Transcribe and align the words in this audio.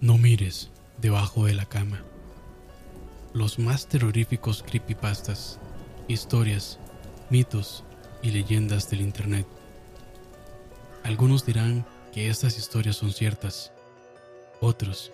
No 0.00 0.16
mires 0.16 0.70
debajo 1.00 1.46
de 1.46 1.54
la 1.54 1.66
cama 1.66 2.02
los 3.34 3.58
más 3.58 3.86
terroríficos 3.88 4.62
creepypastas, 4.62 5.58
historias, 6.08 6.78
mitos 7.30 7.84
y 8.22 8.30
leyendas 8.30 8.90
del 8.90 9.00
Internet. 9.00 9.46
Algunos 11.04 11.44
dirán 11.44 11.86
que 12.12 12.30
estas 12.30 12.58
historias 12.58 12.96
son 12.96 13.12
ciertas, 13.12 13.72
otros 14.60 15.12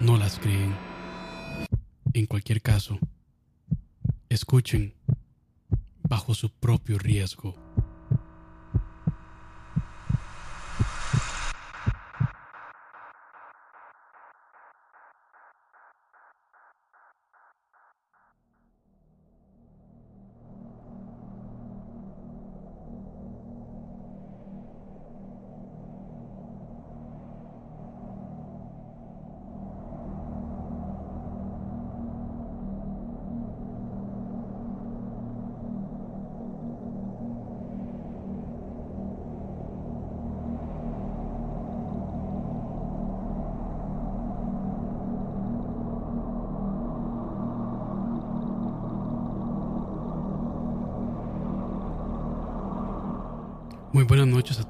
no 0.00 0.16
las 0.16 0.38
creen. 0.38 0.74
En 2.12 2.26
cualquier 2.26 2.60
caso, 2.60 2.98
escuchen 4.28 4.94
bajo 6.02 6.34
su 6.34 6.50
propio 6.50 6.98
riesgo. 6.98 7.54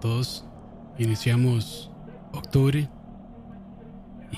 Todos. 0.01 0.45
Iniciamos 0.98 1.91
octubre 2.33 2.89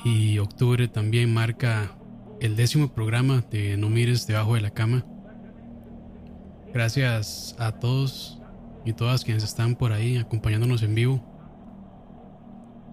y 0.03 0.37
octubre 0.39 0.87
también 0.87 1.33
marca 1.33 1.95
el 2.39 2.55
décimo 2.55 2.89
programa 2.89 3.43
de 3.51 3.77
No 3.77 3.89
mires 3.89 4.27
debajo 4.27 4.55
de 4.55 4.61
la 4.61 4.71
cama. 4.71 5.05
Gracias 6.73 7.55
a 7.59 7.73
todos 7.73 8.39
y 8.85 8.93
todas 8.93 9.23
quienes 9.23 9.43
están 9.43 9.75
por 9.75 9.91
ahí 9.91 10.17
acompañándonos 10.17 10.81
en 10.83 10.95
vivo. 10.95 11.27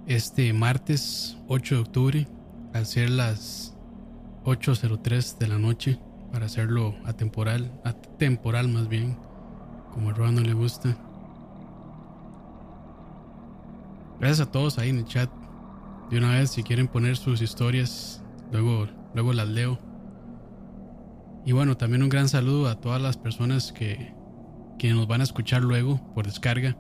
Este 0.07 0.53
martes 0.53 1.39
8 1.49 1.75
de 1.75 1.81
octubre, 1.81 2.29
al 2.75 2.87
ser 2.87 3.11
las 3.11 3.77
8.03 4.45 5.39
de 5.39 5.49
la 5.49 5.59
noche, 5.59 5.99
para 6.33 6.47
hacerlo 6.47 6.95
atemporal, 7.05 7.73
atemporal 7.85 8.69
más 8.69 8.89
bien, 8.89 9.19
como 9.93 10.11
a 10.11 10.13
Roa 10.13 10.31
no 10.31 10.41
le 10.41 10.53
gusta. 10.53 11.08
Gracias 14.21 14.49
a 14.49 14.51
todos 14.51 14.79
ahí 14.79 14.91
en 14.91 14.99
el 14.99 15.05
chat. 15.05 15.31
De 16.11 16.19
una 16.19 16.33
vez, 16.33 16.51
si 16.51 16.63
quieren 16.63 16.89
poner 16.89 17.17
sus 17.17 17.41
historias, 17.41 18.23
luego, 18.51 18.89
luego 19.15 19.33
las 19.33 19.49
leo. 19.49 19.79
Y 21.45 21.53
bueno, 21.53 21.77
también 21.77 22.03
un 22.03 22.09
gran 22.09 22.29
saludo 22.29 22.69
a 22.69 22.81
todas 22.81 23.01
las 23.01 23.17
personas 23.17 23.73
que, 23.73 24.13
que 24.79 24.93
nos 24.93 25.07
van 25.07 25.21
a 25.21 25.25
escuchar 25.25 25.63
luego 25.63 26.01
por 26.15 26.27
descarga. 26.27 26.77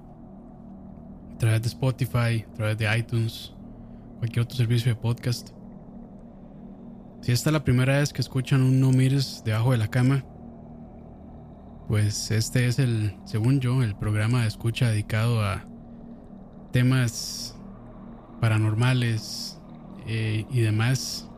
A 1.35 1.39
través 1.39 1.63
de 1.63 1.69
Spotify, 1.69 2.45
a 2.51 2.55
través 2.55 2.79
de 2.79 2.99
iTunes, 2.99 3.55
cualquier 4.19 4.45
otro 4.45 4.57
servicio 4.57 4.93
de 4.93 5.01
podcast. 5.01 5.51
Si 7.23 7.33
esta 7.33 7.51
es 7.51 7.53
la 7.53 7.65
primera 7.65 7.99
vez 7.99 8.13
que 8.13 8.21
escuchan 8.21 8.63
un 8.63 8.81
No 8.81 8.91
Mires 8.91 9.43
debajo 9.45 9.73
de 9.73 9.79
la 9.79 9.89
cama, 9.89 10.25
pues 11.87 12.31
este 12.31 12.67
es 12.67 12.79
el, 12.79 13.17
según 13.25 13.61
yo, 13.61 13.83
el 13.83 13.97
programa 13.97 14.43
de 14.43 14.49
escucha 14.49 14.91
dedicado 14.91 15.43
a 15.43 15.65
temas 16.73 17.57
paranormales 18.41 19.59
eh, 20.07 20.47
y 20.51 20.61
demás 20.61 21.29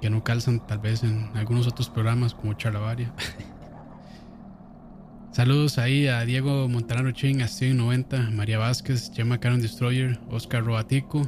que 0.00 0.10
no 0.10 0.22
calzan 0.22 0.64
tal 0.66 0.78
vez 0.78 1.02
en 1.02 1.30
algunos 1.34 1.66
otros 1.66 1.88
programas 1.90 2.34
como 2.34 2.54
Charlavaria. 2.54 3.12
Saludos 5.32 5.78
ahí 5.78 6.08
a 6.08 6.24
Diego 6.24 6.68
Montanaro 6.68 7.12
Ching, 7.12 7.42
a 7.42 7.48
Steven 7.48 7.76
90, 7.76 8.30
María 8.32 8.58
Vázquez, 8.58 9.12
Gemma 9.14 9.38
Caron 9.38 9.60
Destroyer, 9.60 10.18
Oscar 10.30 10.64
Roatico, 10.64 11.22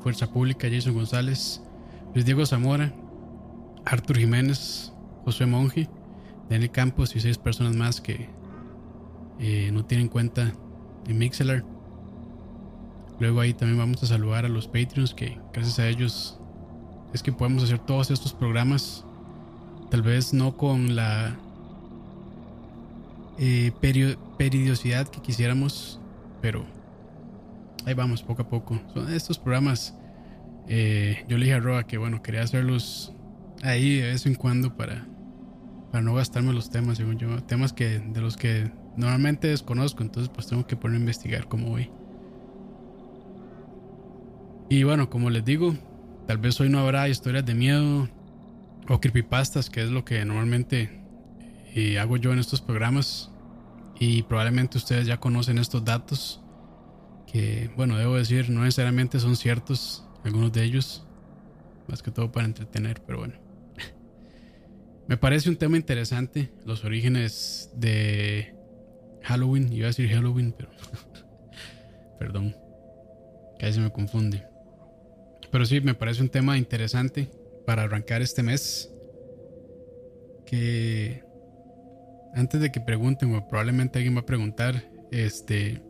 Fuerza 0.00 0.30
Pública, 0.30 0.68
Jason 0.70 0.94
González, 0.94 1.62
Luis 2.14 2.24
Diego 2.24 2.46
Zamora, 2.46 2.92
Artur 3.84 4.18
Jiménez, 4.18 4.92
José 5.24 5.46
Monge, 5.46 5.88
Daniel 6.48 6.70
Campos 6.70 7.14
y 7.16 7.20
seis 7.20 7.38
personas 7.38 7.76
más 7.76 8.00
que 8.00 8.28
eh, 9.38 9.70
no 9.72 9.84
tienen 9.84 10.08
cuenta 10.08 10.52
en 11.06 11.18
Mixelar. 11.18 11.64
Luego 13.20 13.40
ahí 13.40 13.52
también 13.52 13.78
vamos 13.78 14.02
a 14.02 14.06
saludar 14.06 14.46
a 14.46 14.48
los 14.48 14.66
Patreons 14.66 15.14
que 15.14 15.38
gracias 15.52 15.78
a 15.78 15.86
ellos 15.86 16.40
es 17.12 17.22
que 17.22 17.32
podemos 17.32 17.62
hacer 17.64 17.78
todos 17.78 18.10
estos 18.10 18.32
programas. 18.32 19.04
Tal 19.90 20.00
vez 20.02 20.32
no 20.32 20.56
con 20.56 20.96
la 20.96 21.36
eh, 23.38 23.72
periodicidad 24.38 25.08
que 25.08 25.20
quisiéramos, 25.20 26.00
pero 26.40 26.64
ahí 27.84 27.92
vamos 27.92 28.22
poco 28.22 28.42
a 28.42 28.48
poco. 28.48 28.80
Son 28.94 29.12
estos 29.12 29.38
programas. 29.38 29.94
Eh, 30.66 31.24
yo 31.28 31.36
le 31.36 31.44
dije 31.44 31.56
a 31.56 31.60
Roa 31.60 31.86
que 31.86 31.98
bueno, 31.98 32.22
quería 32.22 32.42
hacerlos 32.42 33.12
ahí 33.62 33.96
de 33.96 34.12
vez 34.12 34.24
en 34.24 34.34
cuando 34.34 34.76
para, 34.76 35.06
para 35.90 36.02
no 36.02 36.14
gastarme 36.14 36.54
los 36.54 36.70
temas, 36.70 36.96
según 36.96 37.18
yo. 37.18 37.42
Temas 37.42 37.74
que 37.74 37.98
de 37.98 38.20
los 38.22 38.38
que 38.38 38.70
normalmente 38.96 39.48
desconozco, 39.48 40.02
entonces 40.02 40.30
pues 40.34 40.46
tengo 40.46 40.66
que 40.66 40.76
poner 40.76 40.96
a 40.96 41.00
investigar 41.00 41.48
cómo 41.48 41.68
voy. 41.68 41.90
Y 44.72 44.84
bueno, 44.84 45.10
como 45.10 45.30
les 45.30 45.44
digo, 45.44 45.74
tal 46.28 46.38
vez 46.38 46.60
hoy 46.60 46.68
no 46.68 46.78
habrá 46.78 47.08
historias 47.08 47.44
de 47.44 47.54
miedo 47.56 48.08
o 48.88 49.00
creepypastas, 49.00 49.68
que 49.68 49.82
es 49.82 49.88
lo 49.90 50.04
que 50.04 50.24
normalmente 50.24 51.02
eh, 51.74 51.98
hago 51.98 52.16
yo 52.16 52.32
en 52.32 52.38
estos 52.38 52.60
programas. 52.60 53.32
Y 53.98 54.22
probablemente 54.22 54.78
ustedes 54.78 55.08
ya 55.08 55.18
conocen 55.18 55.58
estos 55.58 55.84
datos, 55.84 56.40
que 57.26 57.68
bueno, 57.76 57.96
debo 57.98 58.14
decir, 58.14 58.48
no 58.48 58.60
necesariamente 58.62 59.18
son 59.18 59.34
ciertos 59.34 60.06
algunos 60.22 60.52
de 60.52 60.62
ellos, 60.62 61.04
más 61.88 62.00
que 62.00 62.12
todo 62.12 62.30
para 62.30 62.46
entretener, 62.46 63.02
pero 63.04 63.18
bueno. 63.18 63.34
Me 65.08 65.16
parece 65.16 65.50
un 65.50 65.56
tema 65.56 65.78
interesante, 65.78 66.52
los 66.64 66.84
orígenes 66.84 67.72
de 67.74 68.54
Halloween, 69.24 69.72
iba 69.72 69.86
a 69.86 69.88
decir 69.88 70.08
Halloween, 70.10 70.54
pero 70.56 70.70
perdón, 72.20 72.54
casi 73.58 73.72
se 73.72 73.80
me 73.80 73.90
confunde. 73.90 74.49
Pero 75.50 75.66
sí, 75.66 75.80
me 75.80 75.94
parece 75.94 76.22
un 76.22 76.28
tema 76.28 76.56
interesante 76.56 77.28
para 77.66 77.82
arrancar 77.82 78.22
este 78.22 78.42
mes. 78.42 78.92
Que 80.46 81.22
antes 82.34 82.60
de 82.60 82.70
que 82.70 82.80
pregunten, 82.80 83.34
o 83.34 83.48
probablemente 83.48 83.98
alguien 83.98 84.16
va 84.16 84.20
a 84.20 84.26
preguntar, 84.26 84.90
este, 85.10 85.82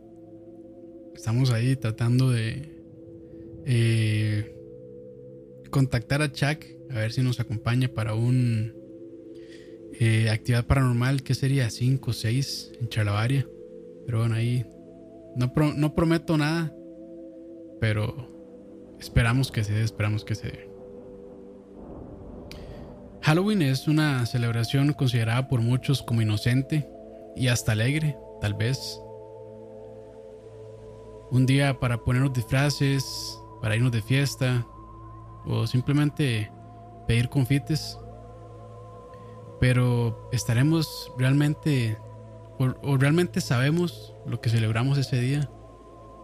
estamos 1.15 1.51
ahí 1.51 1.75
tratando 1.75 2.29
de 2.29 2.83
eh, 3.65 4.55
contactar 5.69 6.21
a 6.21 6.31
Chuck 6.31 6.65
a 6.89 6.95
ver 6.95 7.13
si 7.13 7.21
nos 7.21 7.39
acompaña 7.39 7.87
para 7.87 8.15
un 8.15 8.73
eh, 9.99 10.29
actividad 10.29 10.65
paranormal 10.65 11.23
que 11.23 11.35
sería 11.35 11.69
5 11.69 12.09
o 12.09 12.13
6 12.13 12.71
en 12.81 12.89
Chalabaria. 12.89 13.47
Pero 14.05 14.19
bueno, 14.19 14.35
ahí 14.35 14.65
no, 15.35 15.53
no 15.75 15.95
prometo 15.95 16.37
nada, 16.37 16.73
pero 17.79 18.40
esperamos 19.01 19.51
que 19.51 19.63
se 19.63 19.73
dé, 19.73 19.83
esperamos 19.83 20.23
que 20.23 20.35
se 20.35 20.47
dé. 20.47 20.69
Halloween 23.23 23.61
es 23.61 23.87
una 23.87 24.25
celebración 24.25 24.93
considerada 24.93 25.47
por 25.47 25.61
muchos 25.61 26.01
como 26.01 26.21
inocente 26.21 26.87
y 27.35 27.47
hasta 27.47 27.73
alegre, 27.73 28.17
tal 28.39 28.53
vez. 28.53 29.01
Un 31.31 31.45
día 31.45 31.79
para 31.79 32.03
ponernos 32.03 32.33
disfraces, 32.33 33.39
para 33.61 33.75
irnos 33.75 33.91
de 33.91 34.01
fiesta 34.01 34.65
o 35.45 35.67
simplemente 35.67 36.51
pedir 37.07 37.29
confites. 37.29 37.97
Pero 39.59 40.29
estaremos 40.31 41.11
realmente 41.17 41.97
o, 42.59 42.97
realmente 42.97 43.41
sabemos 43.41 44.13
lo 44.25 44.41
que 44.41 44.49
celebramos 44.49 44.97
ese 44.97 45.19
día. 45.19 45.49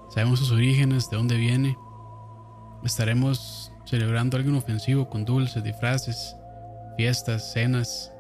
Sabemos 0.10 0.40
sus 0.40 0.52
orígenes, 0.52 1.10
de 1.10 1.18
dónde 1.18 1.38
viene. 1.38 1.78
Estaremos 2.84 3.72
celebrando 3.86 4.38
algo 4.38 4.50
inofensivo 4.50 5.10
con 5.10 5.26
dulces, 5.26 5.64
disfraces, 5.64 6.36
fiestas, 6.98 7.52
cenas? 7.54 8.14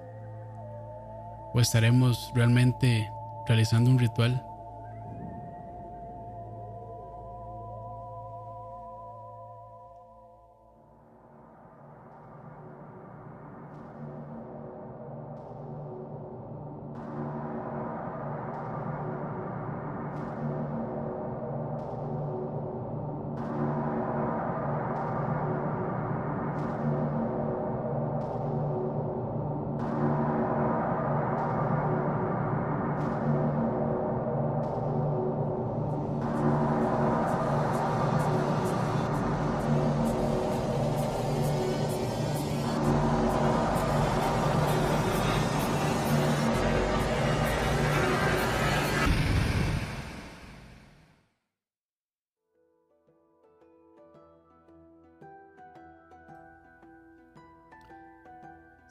¿O 1.54 1.60
estaremos 1.60 2.32
realmente 2.34 3.10
realizando 3.48 3.92
un 3.92 4.00
ritual? 4.00 4.47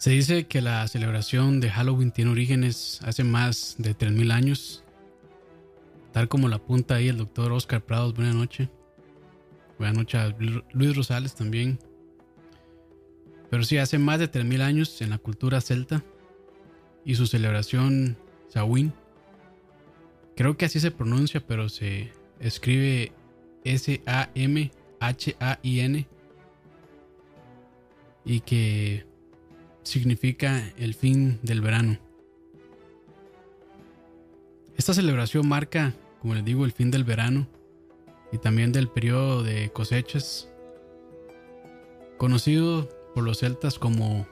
Se 0.06 0.12
dice 0.12 0.46
que 0.46 0.62
la 0.62 0.86
celebración 0.86 1.58
de 1.58 1.68
Halloween 1.68 2.12
tiene 2.12 2.30
orígenes 2.30 3.00
hace 3.02 3.24
más 3.24 3.74
de 3.76 3.90
3.000 3.98 4.30
años. 4.30 4.84
Tal 6.12 6.28
como 6.28 6.48
la 6.48 6.54
apunta 6.54 6.94
ahí 6.94 7.08
el 7.08 7.16
doctor 7.16 7.50
Oscar 7.50 7.84
Prados. 7.84 8.14
Buenas 8.14 8.36
noches. 8.36 8.68
Buenas 9.80 9.96
noches 9.96 10.20
a 10.20 10.32
Luis 10.70 10.94
Rosales 10.94 11.34
también. 11.34 11.80
Pero 13.50 13.64
sí, 13.64 13.78
hace 13.78 13.98
más 13.98 14.20
de 14.20 14.30
3.000 14.30 14.60
años 14.60 15.02
en 15.02 15.10
la 15.10 15.18
cultura 15.18 15.60
celta 15.60 16.04
y 17.04 17.16
su 17.16 17.26
celebración 17.26 18.16
Samhain. 18.46 18.92
Creo 20.36 20.56
que 20.56 20.66
así 20.66 20.78
se 20.78 20.92
pronuncia, 20.92 21.44
pero 21.44 21.68
se 21.68 22.12
escribe 22.38 23.10
S-A-M-H-A-I-N. 23.64 24.76
Y 28.24 28.38
que 28.42 29.15
significa 29.86 30.72
el 30.76 30.94
fin 30.94 31.38
del 31.42 31.60
verano. 31.60 31.98
Esta 34.76 34.92
celebración 34.92 35.48
marca, 35.48 35.94
como 36.20 36.34
les 36.34 36.44
digo, 36.44 36.64
el 36.64 36.72
fin 36.72 36.90
del 36.90 37.04
verano 37.04 37.46
y 38.32 38.38
también 38.38 38.72
del 38.72 38.88
periodo 38.88 39.42
de 39.42 39.70
cosechas, 39.70 40.48
conocido 42.18 42.88
por 43.14 43.24
los 43.24 43.38
celtas 43.38 43.78
como 43.78 44.26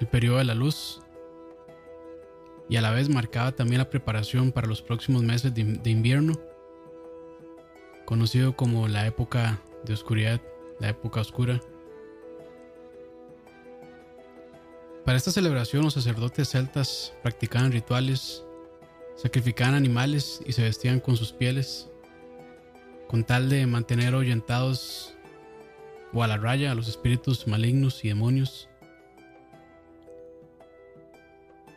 el 0.00 0.06
periodo 0.08 0.38
de 0.38 0.44
la 0.44 0.54
luz, 0.54 1.00
y 2.68 2.76
a 2.76 2.80
la 2.80 2.90
vez 2.90 3.08
marcaba 3.08 3.52
también 3.52 3.78
la 3.78 3.90
preparación 3.90 4.52
para 4.52 4.66
los 4.66 4.82
próximos 4.82 5.22
meses 5.22 5.52
de, 5.54 5.90
invierno, 5.90 6.34
conocido 8.06 8.56
como 8.56 8.86
la 8.86 9.06
época 9.06 9.60
de 9.84 9.94
oscuridad, 9.94 10.40
la 10.78 10.90
época 10.90 11.20
oscura. 11.20 11.60
Para 15.10 15.18
esta 15.18 15.32
celebración 15.32 15.82
los 15.82 15.94
sacerdotes 15.94 16.50
celtas 16.50 17.12
practicaban 17.24 17.72
rituales, 17.72 18.44
sacrificaban 19.16 19.74
animales 19.74 20.40
y 20.46 20.52
se 20.52 20.62
vestían 20.62 21.00
con 21.00 21.16
sus 21.16 21.32
pieles, 21.32 21.90
con 23.08 23.24
tal 23.24 23.48
de 23.48 23.66
mantener 23.66 24.14
ahuyentados 24.14 25.16
o 26.12 26.22
a 26.22 26.28
la 26.28 26.36
raya 26.36 26.70
a 26.70 26.76
los 26.76 26.86
espíritus 26.86 27.48
malignos 27.48 28.04
y 28.04 28.08
demonios. 28.10 28.68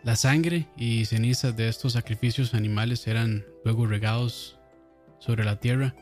La 0.03 0.15
sangre 0.15 0.67
y 0.77 1.05
cenizas 1.05 1.57
de 1.57 1.69
estos 1.69 1.93
sacrificios 1.93 2.53
animales 2.53 3.07
eran 3.07 3.43
luego 3.65 3.87
regados 3.87 4.59
sobre 5.17 5.43
la 5.43 5.59
tierra 5.59 5.95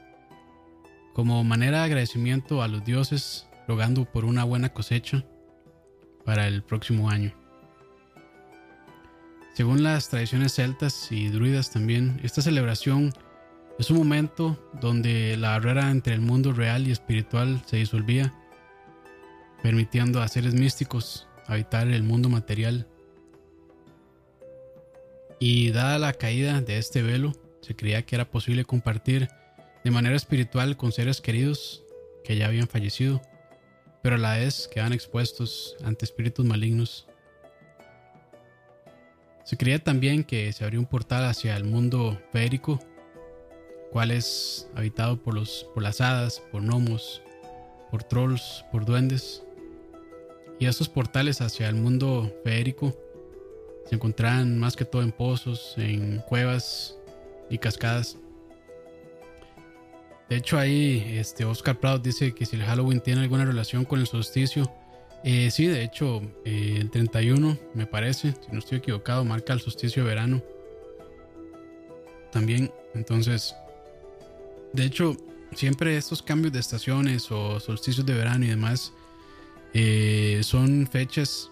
como 1.13 1.42
manera 1.45 1.77
de 1.77 1.86
agradecimiento 1.86 2.62
a 2.62 2.68
los 2.68 2.84
dioses, 2.84 3.48
rogando 3.69 4.04
por 4.04 4.25
una 4.25 4.44
buena 4.44 4.74
cosecha 4.74 5.24
para 6.26 6.48
el 6.48 6.64
próximo 6.64 7.10
año. 7.10 7.34
Según 9.54 9.84
las 9.84 10.10
tradiciones 10.10 10.56
celtas 10.56 11.12
y 11.12 11.28
druidas 11.30 11.72
también, 11.72 12.20
esta 12.24 12.42
celebración 12.42 13.14
es 13.80 13.90
un 13.90 13.98
momento 13.98 14.58
donde 14.80 15.36
la 15.38 15.52
barrera 15.52 15.92
entre 15.92 16.14
el 16.14 16.22
mundo 16.22 16.54
real 16.54 16.88
y 16.88 16.92
espiritual 16.92 17.62
se 17.66 17.78
disolvía, 17.78 18.34
permitiendo 19.62 20.22
a 20.22 20.28
seres 20.28 20.54
místicos 20.54 21.28
habitar 21.48 21.88
el 21.88 22.04
mundo 22.04 22.30
material. 22.30 22.88
Y 25.40 25.72
dada 25.72 26.00
la 26.00 26.13
caída 26.13 26.62
de 26.62 26.78
este 26.78 27.01
velo, 27.01 27.34
se 27.62 27.75
creía 27.75 28.06
que 28.06 28.16
era 28.16 28.30
posible 28.30 28.63
compartir 28.63 29.28
de 29.84 29.92
manera 29.92 30.16
espiritual 30.16 30.78
con 30.78 30.92
seres 30.92 31.20
queridos 31.20 31.84
que 32.24 32.38
ya 32.38 32.48
habían 32.48 32.68
fallecido 32.68 33.22
pero 34.01 34.15
a 34.15 34.20
la 34.20 34.38
vez 34.38 34.67
quedan 34.67 34.93
expuestos 34.93 35.75
ante 35.84 36.05
espíritus 36.05 36.46
malignos. 36.46 37.08
Se 39.43 39.58
creía 39.58 39.84
también 39.84 40.24
que 40.24 40.51
se 40.53 40.63
abrió 40.63 40.79
un 40.79 40.86
portal 40.86 41.25
hacia 41.25 41.55
el 41.58 41.63
mundo 41.63 42.20
feérico, 42.31 42.79
cual 43.91 44.12
es 44.12 44.70
habitado 44.75 45.17
por, 45.17 45.34
los, 45.34 45.67
por 45.74 45.84
las 45.84 46.00
hadas, 46.01 46.41
por 46.51 46.62
gnomos, 46.62 47.22
por 47.89 48.03
trolls, 48.03 48.63
por 48.72 48.86
duendes. 48.86 49.43
Y 50.60 50.67
estos 50.67 50.89
portales 50.89 51.41
hacia 51.41 51.67
el 51.67 51.75
mundo 51.75 52.34
feérico 52.43 52.96
se 53.86 53.96
encontraban 53.96 54.60
más 54.60 54.75
que 54.75 54.86
todo 54.86 55.01
en 55.01 55.12
pozos, 55.12 55.74
en 55.77 56.20
cuevas 56.20 56.98
y 57.50 57.58
cascadas. 57.58 58.17
De 60.32 60.38
hecho, 60.38 60.58
ahí 60.58 61.18
este 61.18 61.44
Oscar 61.44 61.78
Prado 61.78 62.00
dice 62.00 62.34
que 62.34 62.46
si 62.46 62.56
el 62.56 62.64
Halloween 62.64 63.02
tiene 63.02 63.20
alguna 63.20 63.44
relación 63.44 63.84
con 63.84 64.00
el 64.00 64.08
solsticio. 64.08 64.74
Eh, 65.26 65.52
sí, 65.52 65.68
de 65.68 65.84
hecho, 65.84 66.22
eh, 66.46 66.78
el 66.80 66.90
31, 66.90 67.58
me 67.74 67.86
parece, 67.86 68.32
si 68.32 68.50
no 68.54 68.60
estoy 68.60 68.78
equivocado, 68.78 69.26
marca 69.26 69.52
el 69.52 69.60
solsticio 69.60 70.04
de 70.04 70.08
verano. 70.08 70.42
También, 72.32 72.72
entonces, 72.96 73.54
de 74.72 74.86
hecho, 74.86 75.18
siempre 75.54 75.98
estos 75.98 76.24
cambios 76.24 76.54
de 76.54 76.62
estaciones 76.62 77.30
o 77.30 77.60
solsticios 77.60 78.06
de 78.06 78.14
verano 78.14 78.46
y 78.46 78.48
demás 78.48 78.94
eh, 79.74 80.40
son 80.46 80.88
fechas 80.90 81.52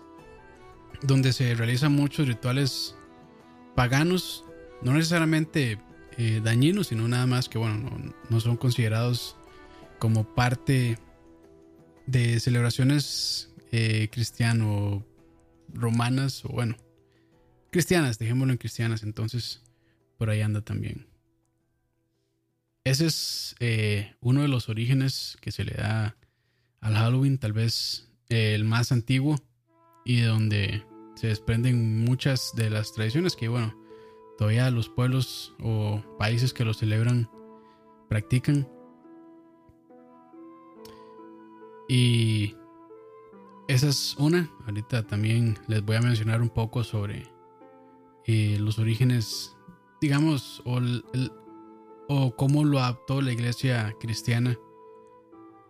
donde 1.01 1.33
se 1.33 1.53
realizan 1.53 1.91
muchos 1.91 2.29
rituales 2.29 2.95
paganos, 3.75 4.45
no 4.81 4.93
necesariamente 4.93 5.79
eh, 6.21 6.41
dañinos, 6.43 6.87
sino 6.87 7.07
nada 7.07 7.25
más 7.25 7.47
que, 7.47 7.57
bueno, 7.57 7.89
no, 8.29 8.39
son 8.41 8.57
considerados 8.57 9.37
como 9.99 10.35
parte 10.35 10.99
de 12.07 12.41
celebraciones 12.41 13.53
eh, 13.71 14.09
cristiano 14.11 15.05
romanas 15.69 16.43
o 16.43 16.49
bueno, 16.49 16.75
cristianas, 17.71 18.19
dejémoslo 18.19 18.51
en 18.51 18.57
cristianas, 18.57 19.03
entonces 19.03 19.63
por 20.17 20.29
ahí 20.29 20.41
anda 20.41 20.59
también. 20.59 21.07
Ese 22.83 23.05
es 23.05 23.55
eh, 23.61 24.13
uno 24.19 24.41
de 24.41 24.49
los 24.49 24.67
orígenes 24.67 25.37
que 25.39 25.53
se 25.53 25.63
le 25.63 25.75
da 25.75 26.17
al 26.81 26.95
Halloween, 26.95 27.37
tal 27.37 27.53
vez 27.53 28.11
el 28.27 28.65
más 28.65 28.91
antiguo 28.91 29.39
y 30.03 30.19
donde 30.19 30.83
se 31.15 31.27
desprenden 31.27 32.03
muchas 32.03 32.51
de 32.57 32.69
las 32.69 32.91
tradiciones 32.91 33.37
que, 33.37 33.47
bueno, 33.47 33.78
todavía 34.39 34.71
los 34.71 34.87
pueblos 34.87 35.53
o 35.61 36.01
países 36.17 36.53
que 36.53 36.63
lo 36.63 36.73
celebran 36.73 37.29
practican. 38.07 38.69
Y 41.89 42.55
esa 43.67 43.89
es 43.89 44.15
una. 44.17 44.49
Ahorita 44.65 45.05
también 45.05 45.57
les 45.67 45.83
voy 45.83 45.97
a 45.97 46.01
mencionar 46.01 46.41
un 46.41 46.47
poco 46.47 46.85
sobre 46.85 47.29
eh, 48.27 48.57
los 48.61 48.79
orígenes, 48.79 49.57
digamos, 49.99 50.61
o, 50.63 50.79
o 52.07 52.33
cómo 52.37 52.63
lo 52.63 52.79
adaptó 52.79 53.21
la 53.21 53.33
iglesia 53.33 53.93
cristiana 53.99 54.57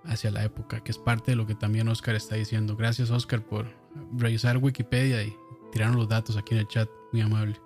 hacia 0.03 0.29
la 0.29 0.43
época, 0.43 0.83
que 0.83 0.91
es 0.91 0.99
parte 0.99 1.31
de 1.31 1.38
lo 1.38 1.47
que 1.47 1.55
también 1.55 1.88
Oscar 1.88 2.13
está 2.13 2.35
diciendo. 2.35 2.75
Gracias 2.75 3.09
Oscar 3.09 3.43
por 3.43 3.65
revisar 4.15 4.57
Wikipedia 4.57 5.23
y 5.23 5.35
tirarnos 5.71 5.97
los 5.97 6.07
datos 6.07 6.38
aquí 6.38 6.53
en 6.53 6.59
el 6.59 6.67
chat, 6.67 6.88
muy 7.11 7.21
amable. 7.21 7.59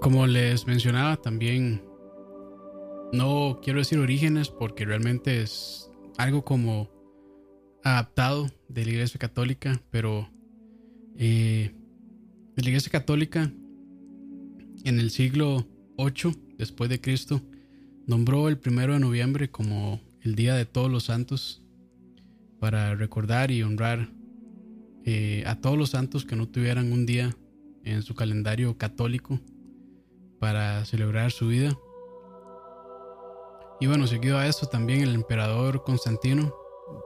Como 0.00 0.28
les 0.28 0.66
mencionaba, 0.66 1.16
también 1.16 1.82
no 3.12 3.58
quiero 3.62 3.80
decir 3.80 3.98
orígenes 3.98 4.48
porque 4.48 4.84
realmente 4.84 5.42
es 5.42 5.90
algo 6.16 6.44
como 6.44 6.88
adaptado 7.82 8.46
de 8.68 8.84
la 8.84 8.90
Iglesia 8.92 9.18
Católica, 9.18 9.82
pero 9.90 10.30
eh, 11.16 11.74
la 12.54 12.68
Iglesia 12.68 12.92
Católica 12.92 13.52
en 14.84 15.00
el 15.00 15.10
siglo 15.10 15.66
8 15.96 16.32
después 16.56 16.88
de 16.88 17.00
Cristo 17.00 17.42
nombró 18.06 18.48
el 18.48 18.56
primero 18.56 18.92
de 18.92 19.00
noviembre 19.00 19.50
como 19.50 20.00
el 20.22 20.36
Día 20.36 20.54
de 20.54 20.64
Todos 20.64 20.90
los 20.90 21.04
Santos 21.04 21.64
para 22.60 22.94
recordar 22.94 23.50
y 23.50 23.64
honrar 23.64 24.10
eh, 25.04 25.42
a 25.46 25.60
todos 25.60 25.76
los 25.76 25.90
santos 25.90 26.24
que 26.24 26.36
no 26.36 26.48
tuvieran 26.48 26.92
un 26.92 27.04
día 27.04 27.36
en 27.84 28.02
su 28.02 28.14
calendario 28.14 28.76
católico 28.78 29.40
para 30.38 30.84
celebrar 30.84 31.30
su 31.30 31.48
vida. 31.48 31.78
Y 33.80 33.86
bueno, 33.86 34.06
seguido 34.06 34.38
a 34.38 34.46
esto 34.46 34.66
también 34.66 35.02
el 35.02 35.14
emperador 35.14 35.82
Constantino 35.84 36.54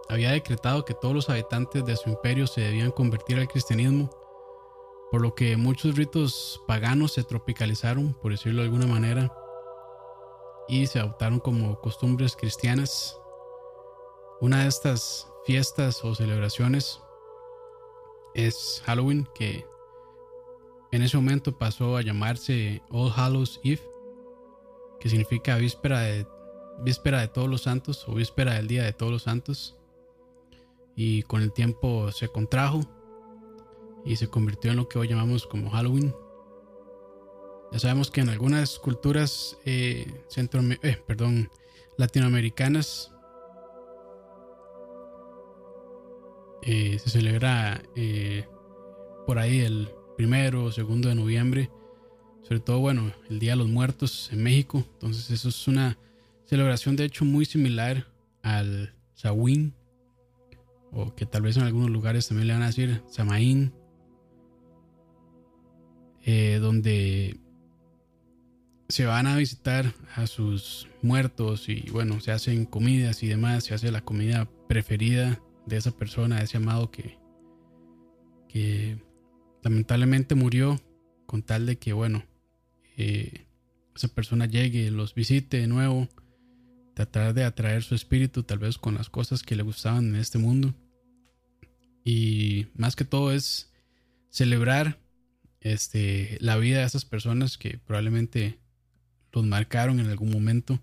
había 0.08 0.30
decretado 0.30 0.84
que 0.84 0.94
todos 0.94 1.14
los 1.14 1.30
habitantes 1.30 1.84
de 1.84 1.96
su 1.96 2.08
imperio 2.08 2.46
se 2.46 2.62
debían 2.62 2.90
convertir 2.90 3.38
al 3.38 3.48
cristianismo, 3.48 4.10
por 5.10 5.20
lo 5.20 5.34
que 5.34 5.56
muchos 5.56 5.96
ritos 5.96 6.62
paganos 6.66 7.12
se 7.12 7.24
tropicalizaron, 7.24 8.14
por 8.14 8.32
decirlo 8.32 8.62
de 8.62 8.68
alguna 8.68 8.86
manera, 8.86 9.32
y 10.68 10.86
se 10.86 11.00
adoptaron 11.00 11.40
como 11.40 11.80
costumbres 11.80 12.36
cristianas. 12.36 13.18
Una 14.40 14.62
de 14.62 14.68
estas 14.68 15.28
fiestas 15.44 16.04
o 16.04 16.14
celebraciones 16.14 17.00
es 18.34 18.82
Halloween, 18.86 19.28
que 19.34 19.66
en 20.92 21.02
ese 21.02 21.16
momento 21.16 21.58
pasó 21.58 21.96
a 21.96 22.02
llamarse 22.02 22.82
All 22.90 23.10
Hallows 23.16 23.60
Eve, 23.64 23.80
que 25.00 25.08
significa 25.08 25.56
víspera 25.56 26.00
de, 26.00 26.26
víspera 26.84 27.20
de 27.20 27.28
todos 27.28 27.48
los 27.48 27.62
santos 27.62 28.06
o 28.06 28.14
víspera 28.14 28.54
del 28.54 28.68
día 28.68 28.84
de 28.84 28.92
todos 28.92 29.10
los 29.10 29.22
santos. 29.22 29.78
Y 30.94 31.22
con 31.22 31.40
el 31.40 31.50
tiempo 31.52 32.12
se 32.12 32.28
contrajo 32.28 32.80
y 34.04 34.16
se 34.16 34.28
convirtió 34.28 34.70
en 34.70 34.76
lo 34.76 34.88
que 34.88 34.98
hoy 34.98 35.08
llamamos 35.08 35.46
como 35.46 35.70
Halloween. 35.70 36.14
Ya 37.72 37.78
sabemos 37.78 38.10
que 38.10 38.20
en 38.20 38.28
algunas 38.28 38.78
culturas 38.78 39.56
eh, 39.64 40.06
centro, 40.28 40.60
eh, 40.82 41.02
perdón, 41.06 41.50
latinoamericanas 41.96 43.14
eh, 46.60 46.98
se 46.98 47.08
celebra 47.08 47.82
por 49.26 49.38
ahí 49.38 49.60
el 49.60 49.88
primero 50.16 50.64
o 50.64 50.72
segundo 50.72 51.08
de 51.08 51.14
noviembre. 51.14 51.70
Sobre 52.42 52.60
todo, 52.60 52.80
bueno, 52.80 53.12
el 53.30 53.38
Día 53.38 53.52
de 53.52 53.58
los 53.58 53.68
Muertos 53.68 54.30
en 54.32 54.42
México. 54.42 54.84
Entonces, 54.94 55.30
eso 55.30 55.48
es 55.48 55.68
una 55.68 55.98
celebración, 56.44 56.96
de 56.96 57.04
hecho, 57.04 57.24
muy 57.24 57.44
similar 57.44 58.06
al 58.42 58.94
Samhain. 59.14 59.74
O 60.90 61.14
que 61.14 61.24
tal 61.24 61.42
vez 61.42 61.56
en 61.56 61.62
algunos 61.62 61.90
lugares 61.90 62.28
también 62.28 62.48
le 62.48 62.52
van 62.54 62.62
a 62.62 62.66
decir 62.66 63.02
Samaín. 63.08 63.72
Eh, 66.24 66.58
donde 66.60 67.40
se 68.88 69.06
van 69.06 69.26
a 69.26 69.36
visitar 69.36 69.92
a 70.14 70.26
sus 70.26 70.86
muertos 71.00 71.68
y 71.68 71.90
bueno, 71.90 72.20
se 72.20 72.30
hacen 72.30 72.66
comidas 72.66 73.22
y 73.22 73.28
demás, 73.28 73.64
se 73.64 73.74
hace 73.74 73.90
la 73.90 74.02
comida 74.02 74.48
preferida 74.68 75.40
de 75.66 75.78
esa 75.78 75.90
persona, 75.92 76.36
de 76.38 76.44
ese 76.44 76.58
amado 76.58 76.90
que, 76.90 77.18
que 78.48 78.98
lamentablemente 79.62 80.34
murió 80.34 80.80
con 81.26 81.42
tal 81.42 81.66
de 81.66 81.78
que, 81.78 81.92
bueno, 81.92 82.24
eh, 82.96 83.46
esa 83.96 84.08
persona 84.08 84.46
llegue, 84.46 84.90
los 84.90 85.14
visite 85.14 85.58
de 85.58 85.66
nuevo, 85.66 86.08
tratar 86.94 87.34
de 87.34 87.44
atraer 87.44 87.82
su 87.82 87.94
espíritu 87.94 88.42
tal 88.42 88.58
vez 88.58 88.78
con 88.78 88.94
las 88.94 89.08
cosas 89.08 89.42
que 89.42 89.56
le 89.56 89.62
gustaban 89.62 90.08
en 90.08 90.16
este 90.16 90.38
mundo. 90.38 90.74
Y 92.04 92.66
más 92.74 92.96
que 92.96 93.04
todo 93.04 93.32
es 93.32 93.72
celebrar 94.30 94.98
este, 95.60 96.36
la 96.40 96.56
vida 96.56 96.78
de 96.78 96.84
esas 96.84 97.04
personas 97.04 97.56
que 97.56 97.78
probablemente 97.78 98.58
los 99.32 99.44
marcaron 99.46 100.00
en 100.00 100.08
algún 100.08 100.30
momento. 100.30 100.80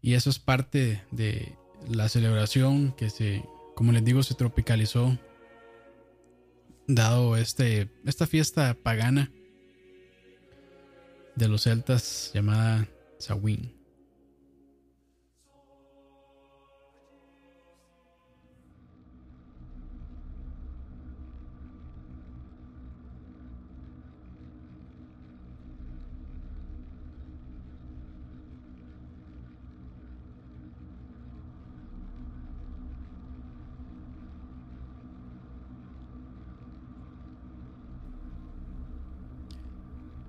Y 0.00 0.14
eso 0.14 0.30
es 0.30 0.38
parte 0.38 1.02
de 1.10 1.56
la 1.90 2.08
celebración 2.08 2.94
que 2.96 3.10
se, 3.10 3.44
como 3.74 3.92
les 3.92 4.04
digo, 4.04 4.22
se 4.22 4.34
tropicalizó 4.34 5.18
dado 6.88 7.36
este, 7.36 7.90
esta 8.04 8.26
fiesta 8.26 8.74
pagana 8.74 9.30
de 11.36 11.48
los 11.48 11.62
celtas 11.62 12.32
llamada 12.34 12.88
Samhain. 13.18 13.77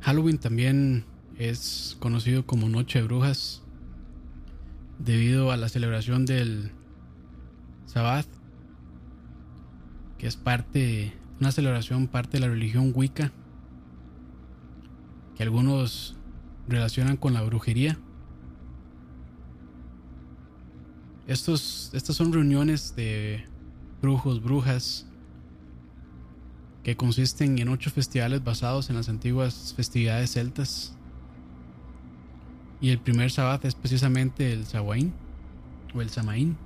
Halloween 0.10 0.40
también 0.40 1.06
es 1.38 1.96
conocido 2.00 2.44
como 2.44 2.68
Noche 2.68 2.98
de 2.98 3.06
Brujas 3.06 3.62
debido 4.98 5.52
a 5.52 5.58
la 5.58 5.70
celebración 5.70 6.26
del 6.26 6.72
Sabbath, 7.86 8.26
que 10.18 10.26
es 10.26 10.36
parte, 10.36 11.14
una 11.40 11.52
celebración 11.52 12.08
parte 12.08 12.38
de 12.38 12.40
la 12.40 12.48
religión 12.48 12.92
Wicca, 12.96 13.32
que 15.38 15.44
algunos 15.44 16.18
relacionan 16.68 17.16
con 17.16 17.36
la 17.36 17.44
brujería. 17.44 18.00
Estos, 21.28 21.92
estas 21.94 22.16
son 22.16 22.34
reuniones 22.34 22.96
de 22.96 23.46
brujos, 24.02 24.42
brujas, 24.42 25.06
que 26.84 26.96
consisten 26.96 27.60
en 27.60 27.70
ocho 27.70 27.92
festivales 27.92 28.44
basados 28.44 28.90
en 28.90 28.96
las 28.96 29.10
antiguas 29.10 29.74
festividades 29.76 30.32
celtas. 30.32 30.96
Y 32.82 32.90
el 32.90 33.00
primer 33.00 33.32
sábado 33.32 33.68
es 33.68 33.76
precisamente 33.76 34.54
el 34.54 34.66
Sawain 34.66 35.14
o 35.94 36.02
el 36.02 36.10
Samaín, 36.10 36.58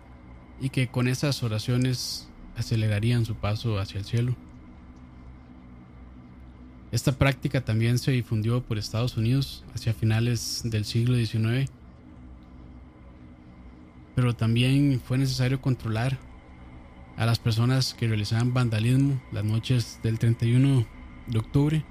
y 0.62 0.70
que 0.70 0.88
con 0.88 1.08
esas 1.08 1.42
oraciones 1.44 2.30
acelerarían 2.56 3.26
su 3.26 3.36
paso 3.36 3.80
hacia 3.80 4.00
el 4.00 4.06
cielo. 4.06 4.36
Esta 6.94 7.12
práctica 7.12 7.66
también 7.66 7.98
se 7.98 8.12
difundió 8.12 8.62
por 8.62 8.78
Estados 8.78 9.18
Unidos 9.18 9.64
hacia 9.74 9.96
finales 9.96 10.62
del 10.64 10.86
siglo 10.86 11.16
XIX, 11.16 11.68
pero 14.14 14.36
también 14.36 15.02
fue 15.04 15.18
necesario 15.18 15.60
controlar 15.60 16.20
a 17.18 17.26
las 17.26 17.40
personas 17.40 17.96
que 17.96 18.08
realizaban 18.08 18.54
vandalismo 18.54 19.20
las 19.32 19.44
noches 19.44 20.00
del 20.04 20.20
31 20.20 20.86
de 21.26 21.40
octubre, 21.40 21.84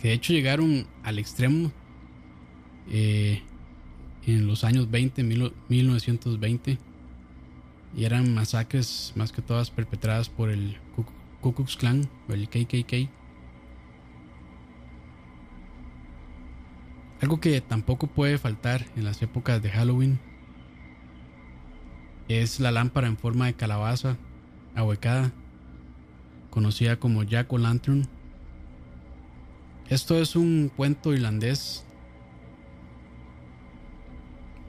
que 0.00 0.08
de 0.08 0.14
hecho 0.14 0.32
llegaron 0.32 0.86
al 1.02 1.18
extremo 1.18 1.70
eh, 2.90 3.42
en 4.24 4.46
los 4.46 4.64
años 4.64 4.90
20, 4.90 5.22
1920, 5.68 6.78
y 7.94 8.04
eran 8.04 8.32
masacres 8.32 9.12
más 9.16 9.32
que 9.32 9.42
todas 9.42 9.70
perpetradas 9.70 10.30
por 10.30 10.48
el 10.48 10.78
Ku 11.42 11.52
Klux 11.52 11.76
Klan 11.76 12.08
o 12.26 12.32
el 12.32 12.48
KKK. 12.48 13.23
Algo 17.24 17.40
que 17.40 17.58
tampoco 17.62 18.06
puede 18.06 18.36
faltar 18.36 18.84
en 18.96 19.04
las 19.04 19.22
épocas 19.22 19.62
de 19.62 19.70
Halloween 19.70 20.20
es 22.28 22.60
la 22.60 22.70
lámpara 22.70 23.06
en 23.06 23.16
forma 23.16 23.46
de 23.46 23.54
calabaza 23.54 24.18
ahuecada, 24.74 25.32
conocida 26.50 26.96
como 26.96 27.22
Jack 27.22 27.50
o' 27.50 27.56
Lantern. 27.56 28.06
Esto 29.88 30.20
es 30.20 30.36
un 30.36 30.70
cuento 30.76 31.14
irlandés 31.14 31.86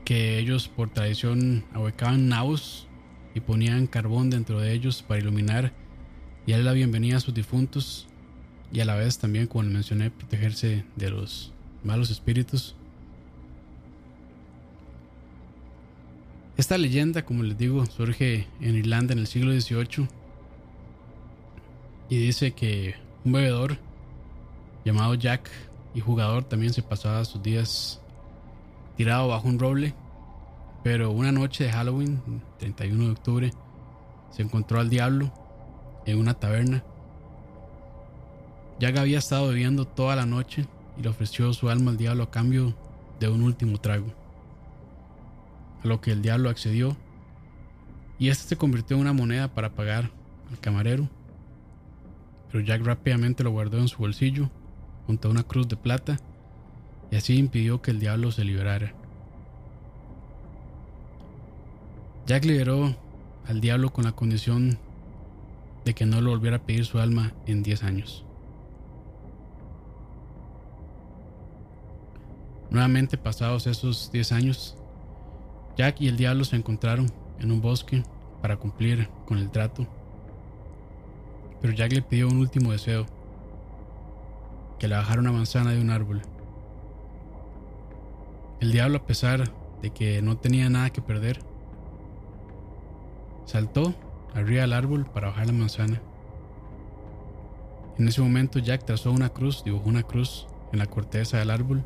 que 0.06 0.40
ellos 0.40 0.70
por 0.70 0.90
tradición 0.90 1.66
ahuecaban 1.74 2.30
nabos 2.30 2.88
y 3.34 3.42
ponían 3.42 3.86
carbón 3.86 4.30
dentro 4.30 4.62
de 4.62 4.72
ellos 4.72 5.04
para 5.04 5.20
iluminar 5.20 5.74
y 6.46 6.52
darle 6.52 6.68
la 6.68 6.72
bienvenida 6.72 7.18
a 7.18 7.20
sus 7.20 7.34
difuntos 7.34 8.08
y 8.72 8.80
a 8.80 8.86
la 8.86 8.96
vez 8.96 9.18
también, 9.18 9.48
como 9.48 9.66
mencioné, 9.66 10.10
protegerse 10.10 10.86
de 10.96 11.10
los 11.10 11.52
malos 11.86 12.10
espíritus. 12.10 12.76
Esta 16.58 16.78
leyenda, 16.78 17.24
como 17.24 17.44
les 17.44 17.58
digo, 17.58 17.86
surge 17.86 18.48
en 18.60 18.76
Irlanda 18.76 19.14
en 19.14 19.20
el 19.20 19.28
siglo 19.28 19.52
XVIII 19.52 20.08
y 22.10 22.18
dice 22.18 22.54
que 22.54 22.96
un 23.24 23.34
bebedor 23.34 23.78
llamado 24.84 25.16
Jack 25.16 25.50
y 25.94 26.00
jugador 26.00 26.44
también 26.44 26.74
se 26.74 26.82
pasaba 26.82 27.26
sus 27.26 27.42
días 27.44 28.02
tirado 28.98 29.28
bajo 29.28 29.48
un 29.48 29.60
roble, 29.60 29.94
pero 30.84 31.12
una 31.12 31.32
noche 31.32 31.66
de 31.66 31.72
Halloween, 31.72 32.22
31 32.60 33.04
de 33.04 33.12
octubre, 33.12 33.54
se 34.32 34.42
encontró 34.42 34.80
al 34.80 34.90
diablo 34.90 35.32
en 36.06 36.18
una 36.18 36.34
taberna. 36.34 36.84
Jack 38.80 38.98
había 38.98 39.20
estado 39.20 39.50
bebiendo 39.50 39.86
toda 39.86 40.16
la 40.16 40.26
noche 40.26 40.66
y 40.98 41.02
le 41.02 41.10
ofreció 41.10 41.52
su 41.54 41.70
alma 41.70 41.92
al 41.92 41.98
diablo 41.98 42.24
a 42.24 42.32
cambio 42.32 42.74
de 43.20 43.30
un 43.30 43.42
último 43.42 43.80
trago. 43.80 44.08
A 45.84 45.88
lo 45.88 46.02
que 46.02 46.12
el 46.12 46.22
diablo 46.22 46.50
accedió 46.50 46.96
y 48.18 48.30
este 48.30 48.50
se 48.50 48.58
convirtió 48.58 48.96
en 48.96 49.02
una 49.02 49.14
moneda 49.14 49.54
para 49.54 49.74
pagar 49.74 50.12
al 50.50 50.60
camarero. 50.60 51.10
Pero 52.52 52.64
Jack 52.64 52.84
rápidamente 52.84 53.44
lo 53.44 53.52
guardó 53.52 53.80
en 53.80 53.88
su 53.88 53.98
bolsillo 53.98 54.50
junto 55.08 55.28
a 55.28 55.32
una 55.32 55.44
cruz 55.44 55.68
de 55.68 55.76
plata 55.76 56.18
y 57.12 57.16
así 57.16 57.38
impidió 57.38 57.82
que 57.82 57.92
el 57.92 58.00
diablo 58.00 58.32
se 58.32 58.44
liberara. 58.44 58.94
Jack 62.26 62.46
liberó 62.46 62.96
al 63.48 63.62
diablo 63.62 63.94
con 63.94 64.06
la 64.06 64.14
condición 64.14 64.80
de 65.84 65.94
que 65.94 66.06
no 66.06 66.22
lo 66.22 66.32
volviera 66.32 66.58
a 66.58 66.62
pedir 66.62 66.86
su 66.86 66.98
alma 67.00 67.34
en 67.46 67.62
10 67.62 67.84
años. 67.84 68.26
Nuevamente 72.70 73.18
pasados 73.18 73.68
esos 73.68 74.12
10 74.12 74.32
años, 74.32 74.78
Jack 75.78 76.02
y 76.02 76.08
el 76.08 76.18
diablo 76.18 76.44
se 76.46 76.56
encontraron 76.56 77.12
en 77.40 77.52
un 77.52 77.62
bosque 77.62 78.04
para 78.42 78.58
cumplir 78.58 79.10
con 79.26 79.38
el 79.38 79.52
trato. 79.52 79.86
Pero 81.62 81.74
Jack 81.74 81.94
le 81.94 82.02
pidió 82.02 82.28
un 82.28 82.38
último 82.38 82.72
deseo, 82.72 83.06
que 84.80 84.88
le 84.88 84.96
bajara 84.96 85.22
una 85.22 85.32
manzana 85.32 85.72
de 85.72 85.82
un 85.82 85.90
árbol. 85.90 86.22
El 88.60 88.72
diablo, 88.72 88.98
a 88.98 89.06
pesar 89.06 89.52
de 89.82 89.90
que 89.92 90.22
no 90.22 90.38
tenía 90.38 90.70
nada 90.70 90.90
que 90.90 91.02
perder, 91.02 91.40
saltó 93.46 93.94
arriba 94.34 94.62
del 94.62 94.74
árbol 94.74 95.06
para 95.06 95.28
bajar 95.28 95.48
la 95.48 95.54
manzana. 95.54 96.02
En 97.98 98.08
ese 98.08 98.22
momento 98.22 98.60
Jack 98.60 98.86
trazó 98.86 99.12
una 99.12 99.30
cruz, 99.30 99.64
dibujó 99.64 99.88
una 99.88 100.04
cruz 100.04 100.48
en 100.74 100.80
la 100.80 100.88
corteza 100.88 101.38
del 101.38 101.52
árbol 101.52 101.84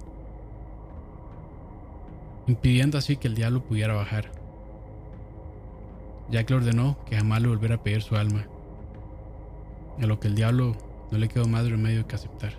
impidiendo 2.50 2.98
así 2.98 3.16
que 3.16 3.28
el 3.28 3.36
diablo 3.36 3.64
pudiera 3.64 3.94
bajar. 3.94 4.32
Jack 6.32 6.50
le 6.50 6.56
ordenó 6.56 6.98
que 7.06 7.16
jamás 7.16 7.42
le 7.44 7.48
volviera 7.48 7.76
a 7.76 7.84
pedir 7.84 8.02
su 8.02 8.16
alma, 8.16 8.48
a 10.02 10.06
lo 10.08 10.20
que 10.20 10.28
el 10.28 10.36
diablo 10.36 10.76
no 11.12 11.18
le 11.20 11.28
quedó 11.28 11.48
más 11.48 11.70
remedio 11.70 12.08
que 12.08 12.16
aceptar. 12.16 12.54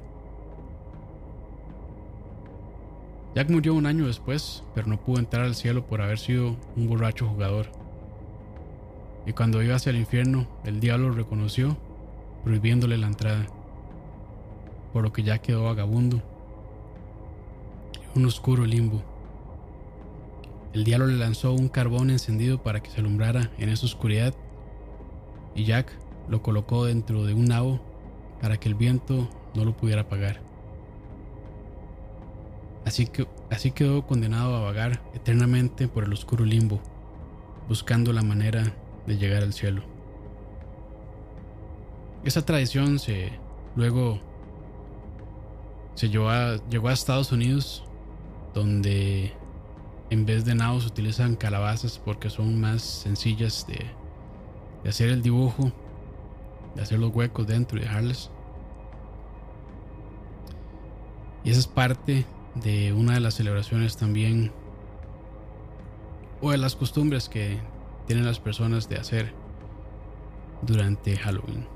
Jack 3.34 3.50
murió 3.50 3.74
un 3.74 3.86
año 3.86 4.06
después, 4.06 4.62
pero 4.76 4.86
no 4.86 5.00
pudo 5.00 5.18
entrar 5.18 5.44
al 5.44 5.56
cielo 5.56 5.84
por 5.86 6.02
haber 6.02 6.20
sido 6.20 6.56
un 6.76 6.88
borracho 6.88 7.26
jugador. 7.26 7.66
Y 9.26 9.32
cuando 9.32 9.60
iba 9.60 9.74
hacia 9.74 9.90
el 9.90 9.96
infierno, 9.96 10.46
el 10.64 10.78
diablo 10.78 11.08
lo 11.08 11.16
reconoció, 11.16 11.76
prohibiéndole 12.44 12.96
la 12.96 13.08
entrada, 13.08 13.46
por 14.92 15.02
lo 15.02 15.12
que 15.12 15.24
ya 15.24 15.38
quedó 15.38 15.64
vagabundo 15.64 16.22
un 18.14 18.24
oscuro 18.26 18.64
limbo. 18.64 19.09
El 20.72 20.84
diablo 20.84 21.06
le 21.06 21.16
lanzó 21.16 21.52
un 21.52 21.68
carbón 21.68 22.10
encendido 22.10 22.62
para 22.62 22.80
que 22.80 22.90
se 22.90 23.00
alumbrara 23.00 23.50
en 23.58 23.68
esa 23.68 23.86
oscuridad 23.86 24.34
y 25.54 25.64
Jack 25.64 25.92
lo 26.28 26.42
colocó 26.42 26.84
dentro 26.84 27.24
de 27.24 27.34
un 27.34 27.46
nabo 27.46 27.80
para 28.40 28.58
que 28.58 28.68
el 28.68 28.76
viento 28.76 29.28
no 29.54 29.64
lo 29.64 29.76
pudiera 29.76 30.02
apagar. 30.02 30.40
Así, 32.84 33.06
que, 33.06 33.26
así 33.50 33.72
quedó 33.72 34.06
condenado 34.06 34.56
a 34.56 34.60
vagar 34.60 35.02
eternamente 35.12 35.88
por 35.88 36.04
el 36.04 36.12
oscuro 36.12 36.44
limbo, 36.44 36.80
buscando 37.68 38.12
la 38.12 38.22
manera 38.22 38.74
de 39.06 39.18
llegar 39.18 39.42
al 39.42 39.52
cielo. 39.52 39.82
Esa 42.24 42.44
tradición 42.44 42.98
se 42.98 43.32
luego 43.76 44.20
se 45.94 46.08
llevó 46.08 46.30
llegó 46.70 46.88
a 46.88 46.92
Estados 46.92 47.32
Unidos, 47.32 47.84
donde 48.54 49.32
en 50.10 50.26
vez 50.26 50.44
de 50.44 50.54
naos 50.54 50.86
utilizan 50.86 51.36
calabazas 51.36 52.00
porque 52.04 52.30
son 52.30 52.60
más 52.60 52.82
sencillas 52.82 53.66
de, 53.66 53.86
de 54.82 54.90
hacer 54.90 55.08
el 55.08 55.22
dibujo, 55.22 55.72
de 56.74 56.82
hacer 56.82 56.98
los 56.98 57.14
huecos 57.14 57.46
dentro 57.46 57.78
y 57.78 57.82
dejarles. 57.82 58.30
Y 61.44 61.50
esa 61.50 61.60
es 61.60 61.66
parte 61.66 62.26
de 62.56 62.92
una 62.92 63.14
de 63.14 63.20
las 63.20 63.34
celebraciones 63.34 63.96
también, 63.96 64.52
o 66.42 66.50
de 66.50 66.58
las 66.58 66.74
costumbres 66.74 67.28
que 67.28 67.58
tienen 68.06 68.26
las 68.26 68.40
personas 68.40 68.88
de 68.88 68.96
hacer 68.96 69.32
durante 70.62 71.16
Halloween. 71.16 71.66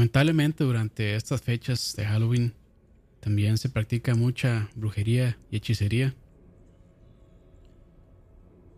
Lamentablemente 0.00 0.64
durante 0.64 1.14
estas 1.14 1.42
fechas 1.42 1.94
de 1.94 2.06
Halloween 2.06 2.54
también 3.20 3.58
se 3.58 3.68
practica 3.68 4.14
mucha 4.14 4.70
brujería 4.74 5.38
y 5.50 5.58
hechicería. 5.58 6.14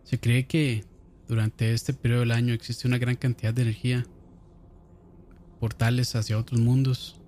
Se 0.03 0.19
cree 0.19 0.47
que 0.47 0.83
durante 1.29 1.71
este 1.73 1.93
periodo 1.93 2.19
del 2.19 2.33
año 2.33 2.53
existe 2.53 2.89
una 2.89 2.97
gran 2.97 3.15
cantidad 3.15 3.53
de 3.53 3.61
energía, 3.61 4.05
portales 5.61 6.13
hacia 6.17 6.37
otros 6.37 6.59
mundos, 6.59 7.21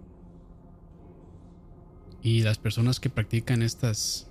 y 2.21 2.41
las 2.41 2.57
personas 2.57 2.99
que 2.99 3.09
practican 3.09 3.61
estas 3.61 4.29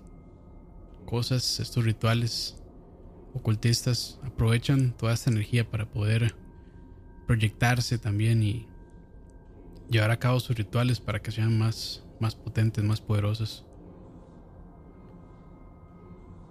cosas, 1.06 1.58
estos 1.58 1.86
rituales 1.86 2.62
ocultistas, 3.32 4.20
aprovechan 4.24 4.94
toda 4.94 5.14
esta 5.14 5.30
energía 5.30 5.70
para 5.70 5.90
poder 5.90 6.36
proyectarse 7.26 7.96
también 7.96 8.42
y 8.42 8.68
llevar 9.88 10.10
a 10.10 10.18
cabo 10.18 10.40
sus 10.40 10.56
rituales 10.56 11.00
para 11.00 11.20
que 11.20 11.30
sean 11.30 11.58
más, 11.58 12.04
más 12.20 12.34
potentes, 12.34 12.82
más 12.84 13.00
poderosos. 13.00 13.66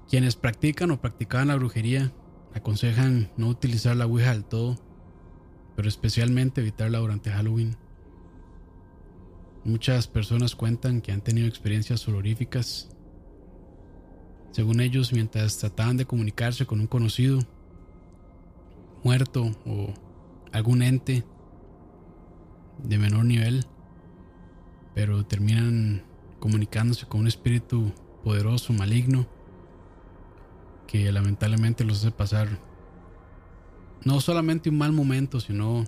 Quienes 0.09 0.35
practican 0.35 0.91
o 0.91 1.01
practicaban 1.01 1.47
la 1.47 1.55
brujería 1.55 2.11
aconsejan 2.53 3.31
no 3.35 3.47
utilizar 3.47 3.95
la 3.95 4.05
Ouija 4.05 4.31
del 4.31 4.45
todo, 4.45 4.77
pero 5.75 5.87
especialmente 5.87 6.61
evitarla 6.61 6.99
durante 6.99 7.31
Halloween. 7.31 7.75
Muchas 9.63 10.07
personas 10.07 10.55
cuentan 10.55 11.01
que 11.01 11.11
han 11.11 11.21
tenido 11.21 11.47
experiencias 11.47 12.07
horroríficas. 12.07 12.89
Según 14.51 14.81
ellos, 14.81 15.13
mientras 15.13 15.57
trataban 15.57 15.97
de 15.97 16.05
comunicarse 16.05 16.65
con 16.65 16.79
un 16.79 16.87
conocido, 16.87 17.39
muerto 19.03 19.51
o 19.65 19.93
algún 20.51 20.83
ente, 20.83 21.23
de 22.83 22.97
menor 22.97 23.25
nivel, 23.25 23.65
pero 24.93 25.25
terminan 25.25 26.03
comunicándose 26.39 27.07
con 27.07 27.21
un 27.21 27.27
espíritu 27.27 27.93
poderoso, 28.23 28.73
maligno, 28.73 29.25
que 30.87 31.11
lamentablemente 31.11 31.83
los 31.83 31.99
hace 31.99 32.11
pasar 32.11 32.59
no 34.05 34.19
solamente 34.19 34.69
un 34.69 34.77
mal 34.77 34.91
momento, 34.91 35.39
sino 35.39 35.85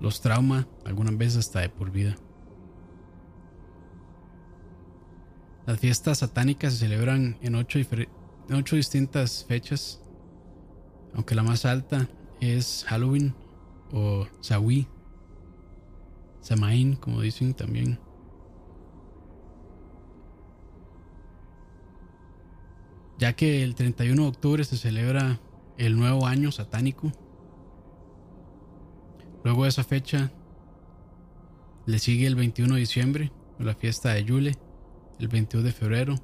los 0.00 0.20
trauma 0.20 0.66
algunas 0.84 1.16
veces 1.16 1.38
hasta 1.38 1.60
de 1.60 1.68
por 1.68 1.90
vida. 1.90 2.16
Las 5.66 5.80
fiestas 5.80 6.18
satánicas 6.18 6.74
se 6.74 6.80
celebran 6.80 7.38
en 7.40 7.54
ocho, 7.54 7.78
en 7.78 8.54
ocho 8.54 8.76
distintas 8.76 9.44
fechas, 9.44 10.00
aunque 11.14 11.34
la 11.34 11.42
más 11.42 11.64
alta 11.64 12.08
es 12.40 12.84
Halloween 12.88 13.34
o 13.92 14.26
Sawi, 14.40 14.86
Samaín, 16.46 16.94
como 16.94 17.22
dicen 17.22 17.54
también. 17.54 17.98
Ya 23.18 23.32
que 23.32 23.64
el 23.64 23.74
31 23.74 24.22
de 24.22 24.28
octubre 24.28 24.62
se 24.62 24.76
celebra 24.76 25.40
el 25.76 25.98
nuevo 25.98 26.24
año 26.24 26.52
satánico. 26.52 27.10
Luego 29.42 29.64
de 29.64 29.70
esa 29.70 29.82
fecha 29.82 30.30
le 31.84 31.98
sigue 31.98 32.28
el 32.28 32.36
21 32.36 32.74
de 32.74 32.80
diciembre, 32.80 33.32
la 33.58 33.74
fiesta 33.74 34.10
de 34.10 34.22
Yule, 34.22 34.56
el 35.18 35.26
22 35.26 35.64
de 35.64 35.72
febrero. 35.72 36.14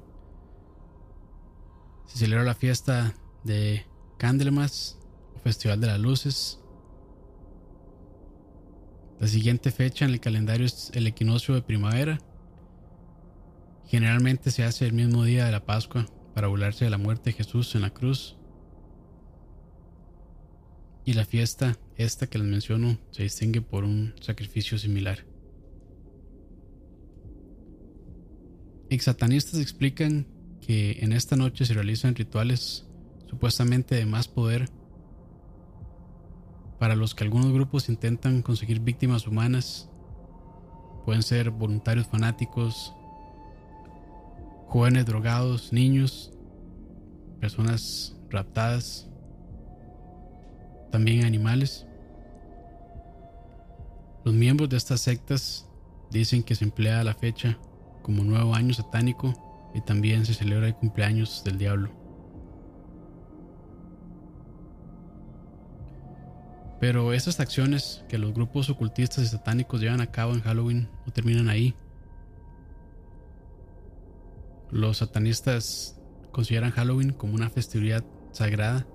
Se 2.05 2.19
celebra 2.19 2.45
la 2.45 2.55
fiesta 2.55 3.13
de 3.43 3.85
Candlemas, 4.17 4.97
Festival 5.43 5.81
de 5.81 5.87
las 5.87 5.99
Luces, 5.99 6.62
la 9.23 9.29
siguiente 9.29 9.71
fecha 9.71 10.03
en 10.03 10.11
el 10.11 10.19
calendario 10.19 10.65
es 10.65 10.91
el 10.93 11.07
equinoccio 11.07 11.55
de 11.55 11.61
primavera. 11.61 12.19
Generalmente 13.87 14.51
se 14.51 14.65
hace 14.65 14.85
el 14.85 14.91
mismo 14.91 15.23
día 15.23 15.45
de 15.45 15.51
la 15.53 15.65
Pascua 15.65 16.07
para 16.35 16.49
burlarse 16.49 16.83
de 16.83 16.91
la 16.91 16.97
muerte 16.97 17.29
de 17.29 17.37
Jesús 17.37 17.73
en 17.75 17.83
la 17.83 17.91
cruz. 17.91 18.35
Y 21.05 21.13
la 21.13 21.23
fiesta, 21.23 21.79
esta 21.95 22.27
que 22.27 22.37
les 22.37 22.47
menciono, 22.47 22.99
se 23.11 23.23
distingue 23.23 23.61
por 23.61 23.85
un 23.85 24.13
sacrificio 24.19 24.77
similar. 24.77 25.25
Exsatanistas 28.89 29.61
explican 29.61 30.27
que 30.59 30.97
en 30.99 31.13
esta 31.13 31.37
noche 31.37 31.63
se 31.63 31.73
realizan 31.73 32.13
rituales 32.13 32.85
supuestamente 33.29 33.95
de 33.95 34.05
más 34.05 34.27
poder 34.27 34.67
para 36.79 36.95
los 36.95 37.15
que 37.15 37.23
algunos 37.23 37.51
grupos 37.51 37.89
intentan 37.89 38.41
conseguir 38.41 38.79
víctimas 38.79 39.27
humanas. 39.27 39.89
Pueden 41.05 41.23
ser 41.23 41.49
voluntarios 41.49 42.07
fanáticos, 42.07 42.93
jóvenes 44.67 45.05
drogados, 45.05 45.71
niños, 45.73 46.31
personas 47.39 48.15
raptadas, 48.29 49.09
también 50.91 51.25
animales. 51.25 51.85
Los 54.23 54.33
miembros 54.33 54.69
de 54.69 54.77
estas 54.77 55.01
sectas 55.01 55.67
dicen 56.09 56.43
que 56.43 56.55
se 56.55 56.63
emplea 56.63 57.03
la 57.03 57.13
fecha 57.13 57.57
como 58.01 58.23
nuevo 58.23 58.53
año 58.55 58.73
satánico 58.73 59.33
y 59.73 59.81
también 59.81 60.25
se 60.25 60.33
celebra 60.33 60.67
el 60.67 60.75
cumpleaños 60.75 61.43
del 61.43 61.57
diablo. 61.57 62.02
Pero 66.83 67.13
esas 67.13 67.39
acciones 67.39 68.03
que 68.09 68.17
los 68.17 68.33
grupos 68.33 68.69
ocultistas 68.69 69.23
y 69.23 69.27
satánicos 69.27 69.79
llevan 69.79 70.01
a 70.01 70.11
cabo 70.11 70.33
en 70.33 70.41
Halloween 70.41 70.89
no 71.05 71.13
terminan 71.13 71.47
ahí. 71.47 71.75
Los 74.69 74.97
satanistas 74.97 75.97
consideran 76.33 76.71
Halloween 76.71 77.13
como 77.13 77.35
una 77.35 77.49
festividad 77.49 78.03
sagrada 78.33 78.85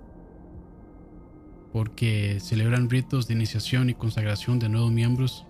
porque 1.72 2.40
celebran 2.40 2.90
ritos 2.90 3.26
de 3.26 3.32
iniciación 3.32 3.88
y 3.88 3.94
consagración 3.94 4.58
de 4.58 4.68
nuevos 4.68 4.92
miembros. 4.92 5.46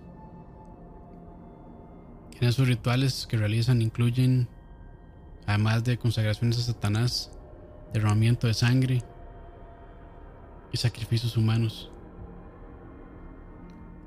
En 2.39 2.47
esos 2.47 2.69
rituales 2.69 3.27
que 3.27 3.35
realizan 3.35 3.81
incluyen, 3.81 4.47
además 5.45 5.83
de 5.83 5.97
consagraciones 5.97 6.57
a 6.59 6.61
Satanás, 6.61 7.33
derramamiento 7.91 8.47
de 8.47 8.53
sangre 8.53 9.03
y 10.71 10.77
sacrificios 10.77 11.35
humanos. 11.35 11.91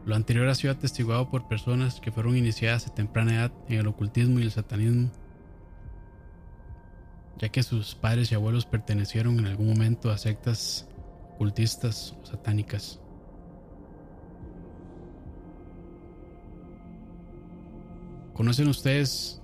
Lo 0.05 0.17
anterior 0.17 0.49
ha 0.49 0.55
sido 0.55 0.73
atestiguado 0.73 1.31
por 1.31 1.47
personas 1.47 2.01
que 2.01 2.11
fueron 2.11 2.37
iniciadas 2.37 2.87
a 2.87 2.95
temprana 2.95 3.35
edad 3.35 3.53
en 3.69 3.79
el 3.79 3.87
ocultismo 3.87 4.41
y 4.41 4.43
el 4.43 4.51
satanismo, 4.51 5.11
ya 7.39 7.49
que 7.51 7.63
sus 7.63 7.95
padres 7.95 8.33
y 8.33 8.35
abuelos 8.35 8.67
pertenecieron 8.67 9.39
en 9.39 9.47
algún 9.47 9.69
momento 9.69 10.11
a 10.11 10.19
sectas 10.19 10.89
ocultistas 11.35 12.17
o 12.21 12.27
satánicas. 12.27 13.01
¿Conocen 18.35 18.67
ustedes 18.67 19.41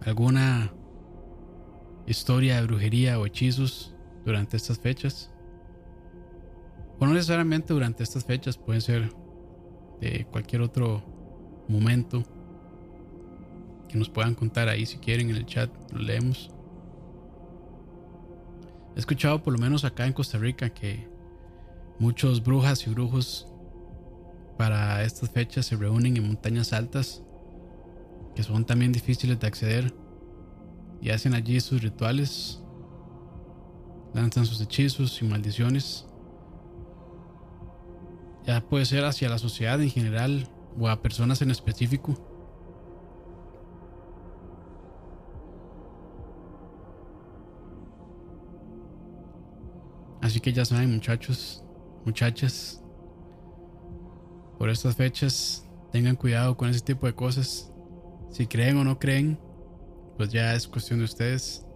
alguna 0.00 0.72
historia 2.06 2.56
de 2.56 2.66
brujería 2.66 3.20
o 3.20 3.26
hechizos 3.26 3.94
durante 4.24 4.56
estas 4.56 4.80
fechas? 4.80 5.30
O 6.98 7.06
no 7.06 7.12
necesariamente 7.12 7.72
durante 7.72 8.02
estas 8.02 8.24
fechas, 8.24 8.56
pueden 8.56 8.80
ser 8.80 9.23
de 10.00 10.26
cualquier 10.30 10.62
otro 10.62 11.02
momento 11.68 12.22
que 13.88 13.98
nos 13.98 14.08
puedan 14.08 14.34
contar 14.34 14.68
ahí 14.68 14.86
si 14.86 14.98
quieren 14.98 15.30
en 15.30 15.36
el 15.36 15.46
chat, 15.46 15.70
lo 15.92 16.00
leemos. 16.00 16.50
He 18.96 18.98
escuchado 18.98 19.42
por 19.42 19.52
lo 19.52 19.58
menos 19.58 19.84
acá 19.84 20.06
en 20.06 20.12
Costa 20.12 20.38
Rica 20.38 20.70
que 20.70 21.08
muchos 21.98 22.42
brujas 22.42 22.86
y 22.86 22.90
brujos 22.90 23.48
para 24.56 25.02
estas 25.02 25.30
fechas 25.30 25.66
se 25.66 25.76
reúnen 25.76 26.16
en 26.16 26.26
montañas 26.26 26.72
altas 26.72 27.22
que 28.34 28.42
son 28.42 28.64
también 28.64 28.92
difíciles 28.92 29.38
de 29.38 29.46
acceder 29.46 29.94
y 31.00 31.10
hacen 31.10 31.34
allí 31.34 31.60
sus 31.60 31.82
rituales, 31.82 32.60
lanzan 34.12 34.46
sus 34.46 34.60
hechizos 34.60 35.20
y 35.22 35.24
maldiciones 35.24 36.06
ya 38.46 38.60
puede 38.60 38.84
ser 38.84 39.04
hacia 39.04 39.28
la 39.28 39.38
sociedad 39.38 39.80
en 39.80 39.90
general 39.90 40.48
o 40.78 40.88
a 40.88 41.00
personas 41.00 41.40
en 41.42 41.50
específico. 41.50 42.14
Así 50.20 50.40
que 50.40 50.52
ya 50.52 50.64
saben 50.64 50.92
muchachos, 50.92 51.62
muchachas, 52.04 52.82
por 54.58 54.70
estas 54.70 54.96
fechas 54.96 55.68
tengan 55.92 56.16
cuidado 56.16 56.56
con 56.56 56.68
ese 56.70 56.80
tipo 56.80 57.06
de 57.06 57.14
cosas. 57.14 57.70
Si 58.30 58.46
creen 58.46 58.78
o 58.78 58.84
no 58.84 58.98
creen, 58.98 59.38
pues 60.16 60.30
ya 60.32 60.54
es 60.54 60.66
cuestión 60.66 60.98
de 61.00 61.04
ustedes. 61.04 61.66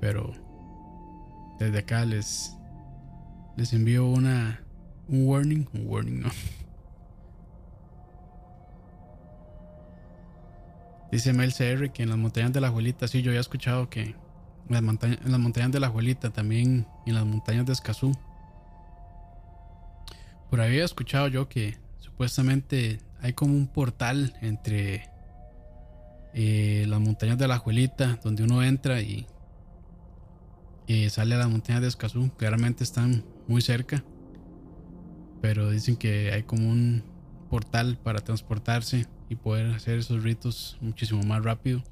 Pero 0.00 0.32
desde 1.58 1.78
acá 1.78 2.04
les 2.04 2.56
les 3.56 3.72
envío 3.72 4.06
una 4.06 4.60
un 5.08 5.26
warning, 5.26 5.66
un 5.74 5.86
warning 5.86 6.20
no. 6.20 6.30
Dice 11.12 11.32
Mel 11.32 11.52
CR 11.52 11.90
que 11.92 12.02
en 12.02 12.08
las 12.08 12.18
montañas 12.18 12.52
de 12.52 12.60
la 12.60 12.70
Juelita, 12.70 13.06
sí, 13.06 13.22
yo 13.22 13.30
había 13.30 13.40
escuchado 13.40 13.88
que 13.88 14.02
en 14.02 14.16
las, 14.68 14.82
montañas, 14.82 15.18
en 15.24 15.30
las 15.30 15.40
montañas 15.40 15.70
de 15.70 15.80
la 15.80 15.88
Juelita, 15.88 16.30
también 16.30 16.88
en 17.06 17.14
las 17.14 17.24
montañas 17.24 17.66
de 17.66 17.72
Escazú. 17.72 18.16
Por 20.50 20.60
ahí 20.60 20.70
había 20.70 20.84
escuchado 20.84 21.28
yo 21.28 21.48
que 21.48 21.78
supuestamente 22.00 23.00
hay 23.20 23.32
como 23.32 23.54
un 23.54 23.68
portal 23.68 24.34
entre 24.40 25.08
eh, 26.32 26.84
las 26.88 27.00
montañas 27.00 27.38
de 27.38 27.46
la 27.46 27.58
Juelita, 27.58 28.18
donde 28.24 28.42
uno 28.42 28.64
entra 28.64 29.00
y, 29.00 29.26
y 30.86 31.10
sale 31.10 31.36
a 31.36 31.38
las 31.38 31.48
montañas 31.48 31.82
de 31.82 31.88
Escazú. 31.88 32.30
Claramente 32.36 32.82
están 32.82 33.24
muy 33.46 33.62
cerca. 33.62 34.04
Pero 35.40 35.70
dicen 35.70 35.96
que 35.96 36.32
hay 36.32 36.42
como 36.44 36.68
un 36.68 37.02
portal 37.50 37.98
para 38.02 38.20
transportarse 38.20 39.06
y 39.28 39.36
poder 39.36 39.66
hacer 39.74 39.98
esos 39.98 40.22
ritos 40.22 40.76
muchísimo 40.80 41.22
más 41.22 41.44
rápido. 41.44 41.82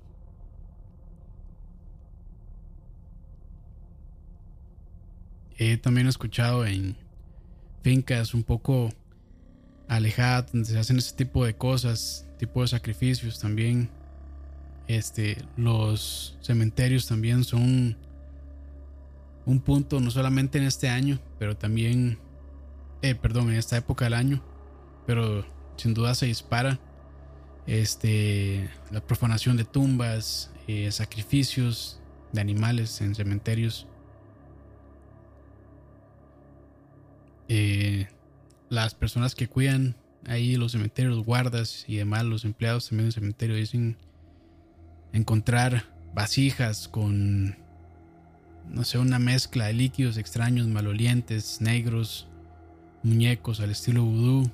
He 5.59 5.77
también 5.77 6.09
escuchado 6.09 6.67
en 6.67 6.97
fincas 7.83 8.35
un 8.35 8.43
poco 8.43 8.91
alejadas 9.89 10.51
donde 10.53 10.69
se 10.69 10.79
hacen 10.79 10.99
ese 10.99 11.15
tipo 11.15 11.45
de 11.45 11.55
cosas, 11.55 12.27
tipo 12.39 12.63
de 12.63 12.69
sacrificios 12.69 13.39
también. 13.39 13.91
Este, 14.89 15.39
los 15.57 16.37
cementerios 16.41 17.07
también 17.07 17.45
son 17.45 17.97
un 19.45 19.61
punto 19.61 20.01
no 20.01 20.11
solamente 20.11 20.59
en 20.59 20.65
este 20.65 20.89
año, 20.89 21.19
pero 21.39 21.57
también, 21.57 22.19
eh, 23.03 23.15
perdón, 23.15 23.51
en 23.51 23.57
esta 23.57 23.77
época 23.77 24.05
del 24.05 24.15
año, 24.15 24.43
pero 25.07 25.45
sin 25.77 25.95
duda 25.95 26.15
se 26.15 26.27
dispara 26.27 26.79
este, 27.67 28.69
la 28.91 29.01
profanación 29.01 29.57
de 29.57 29.65
tumbas, 29.65 30.53
eh, 30.69 30.91
sacrificios 30.93 32.01
de 32.33 32.41
animales 32.41 33.01
en 33.01 33.15
cementerios. 33.15 33.87
Eh, 37.49 38.09
las 38.69 38.95
personas 38.95 39.35
que 39.35 39.49
cuidan 39.49 39.97
ahí 40.27 40.57
los 40.57 40.73
cementerios, 40.73 41.25
guardas 41.25 41.85
y 41.89 41.97
demás, 41.97 42.25
los 42.25 42.45
empleados 42.45 42.89
también 42.89 43.07
del 43.07 43.13
cementerio 43.13 43.57
dicen 43.57 43.99
encontrar 45.13 45.93
vasijas 46.15 46.89
con 46.89 47.57
no 48.69 48.85
sé, 48.85 48.99
una 48.99 49.19
mezcla 49.19 49.67
de 49.67 49.75
líquidos 49.75 50.17
extraños, 50.17 50.67
malolientes, 50.67 51.61
negros, 51.61 52.29
muñecos 53.03 53.61
al 53.61 53.71
estilo 53.71 54.05
vudú, 54.05 54.51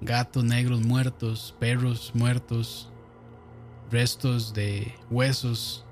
gatos 0.00 0.44
negros 0.44 0.80
muertos, 0.80 1.54
perros 1.58 2.12
muertos, 2.14 2.90
restos 3.90 4.54
de 4.54 4.94
huesos, 5.10 5.84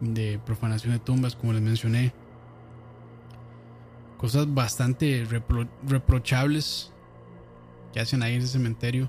de 0.00 0.38
profanación 0.44 0.92
de 0.92 0.98
tumbas, 0.98 1.34
como 1.34 1.52
les 1.52 1.62
mencioné. 1.62 2.12
Cosas 4.16 4.52
bastante 4.52 5.26
reprochables 5.86 6.92
que 7.92 8.00
hacen 8.00 8.22
ahí 8.22 8.34
en 8.34 8.42
ese 8.42 8.52
cementerio. 8.52 9.08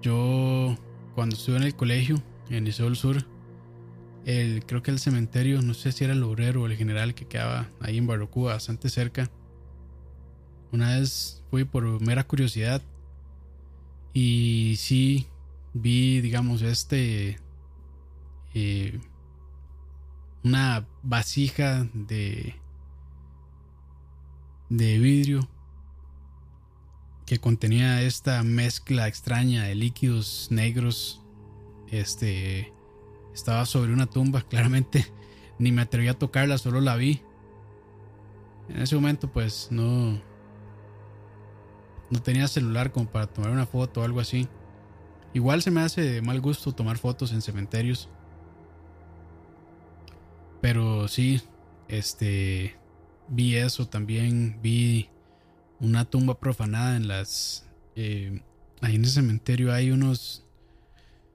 Yo, 0.00 0.74
cuando 1.14 1.36
estuve 1.36 1.56
en 1.56 1.64
el 1.64 1.76
colegio, 1.76 2.16
en 2.48 2.56
el 2.56 2.64
Liceo 2.64 2.86
del 2.86 2.96
Sur, 2.96 3.26
el, 4.24 4.64
creo 4.66 4.82
que 4.82 4.90
el 4.90 4.98
cementerio, 4.98 5.62
no 5.62 5.74
sé 5.74 5.92
si 5.92 6.04
era 6.04 6.14
el 6.14 6.22
obrero 6.22 6.62
o 6.62 6.66
el 6.66 6.76
general 6.76 7.14
que 7.14 7.26
quedaba 7.26 7.70
ahí 7.80 7.98
en 7.98 8.06
Barrocuba, 8.06 8.52
bastante 8.52 8.88
cerca. 8.88 9.30
Una 10.72 10.98
vez 10.98 11.42
fui 11.50 11.64
por 11.64 12.00
mera 12.00 12.24
curiosidad 12.24 12.82
y 14.12 14.74
sí 14.78 15.28
vi, 15.72 16.20
digamos, 16.20 16.62
este, 16.62 17.38
eh, 18.54 18.98
una 20.42 20.86
vasija 21.02 21.88
de, 21.94 22.54
de 24.68 24.98
vidrio 24.98 25.48
que 27.26 27.38
contenía 27.38 28.02
esta 28.02 28.42
mezcla 28.42 29.08
extraña 29.08 29.64
de 29.64 29.74
líquidos 29.74 30.48
negros, 30.50 31.22
este, 31.90 32.73
estaba 33.34 33.66
sobre 33.66 33.92
una 33.92 34.06
tumba, 34.06 34.42
claramente 34.48 35.06
ni 35.58 35.72
me 35.72 35.82
atreví 35.82 36.08
a 36.08 36.18
tocarla, 36.18 36.58
solo 36.58 36.80
la 36.80 36.96
vi. 36.96 37.20
En 38.68 38.80
ese 38.80 38.94
momento 38.94 39.30
pues 39.30 39.68
no 39.70 40.20
no 42.10 42.22
tenía 42.22 42.48
celular 42.48 42.92
como 42.92 43.10
para 43.10 43.26
tomar 43.26 43.50
una 43.50 43.66
foto 43.66 44.00
o 44.00 44.04
algo 44.04 44.20
así. 44.20 44.48
Igual 45.32 45.62
se 45.62 45.70
me 45.70 45.80
hace 45.80 46.00
de 46.00 46.22
mal 46.22 46.40
gusto 46.40 46.72
tomar 46.72 46.96
fotos 46.96 47.32
en 47.32 47.42
cementerios. 47.42 48.08
Pero 50.60 51.08
sí, 51.08 51.42
este 51.88 52.76
vi 53.28 53.56
eso 53.56 53.88
también, 53.88 54.58
vi 54.62 55.08
una 55.80 56.04
tumba 56.04 56.38
profanada 56.38 56.96
en 56.96 57.08
las 57.08 57.66
eh, 57.96 58.42
ahí 58.80 58.96
en 58.96 59.04
el 59.04 59.10
cementerio 59.10 59.72
hay 59.72 59.90
unos 59.90 60.43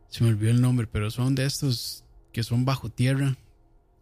se 0.09 0.23
me 0.23 0.29
olvidó 0.31 0.51
el 0.51 0.61
nombre, 0.61 0.87
pero 0.87 1.09
son 1.11 1.35
de 1.35 1.45
estos 1.45 2.03
que 2.33 2.43
son 2.43 2.65
bajo 2.65 2.89
tierra, 2.89 3.37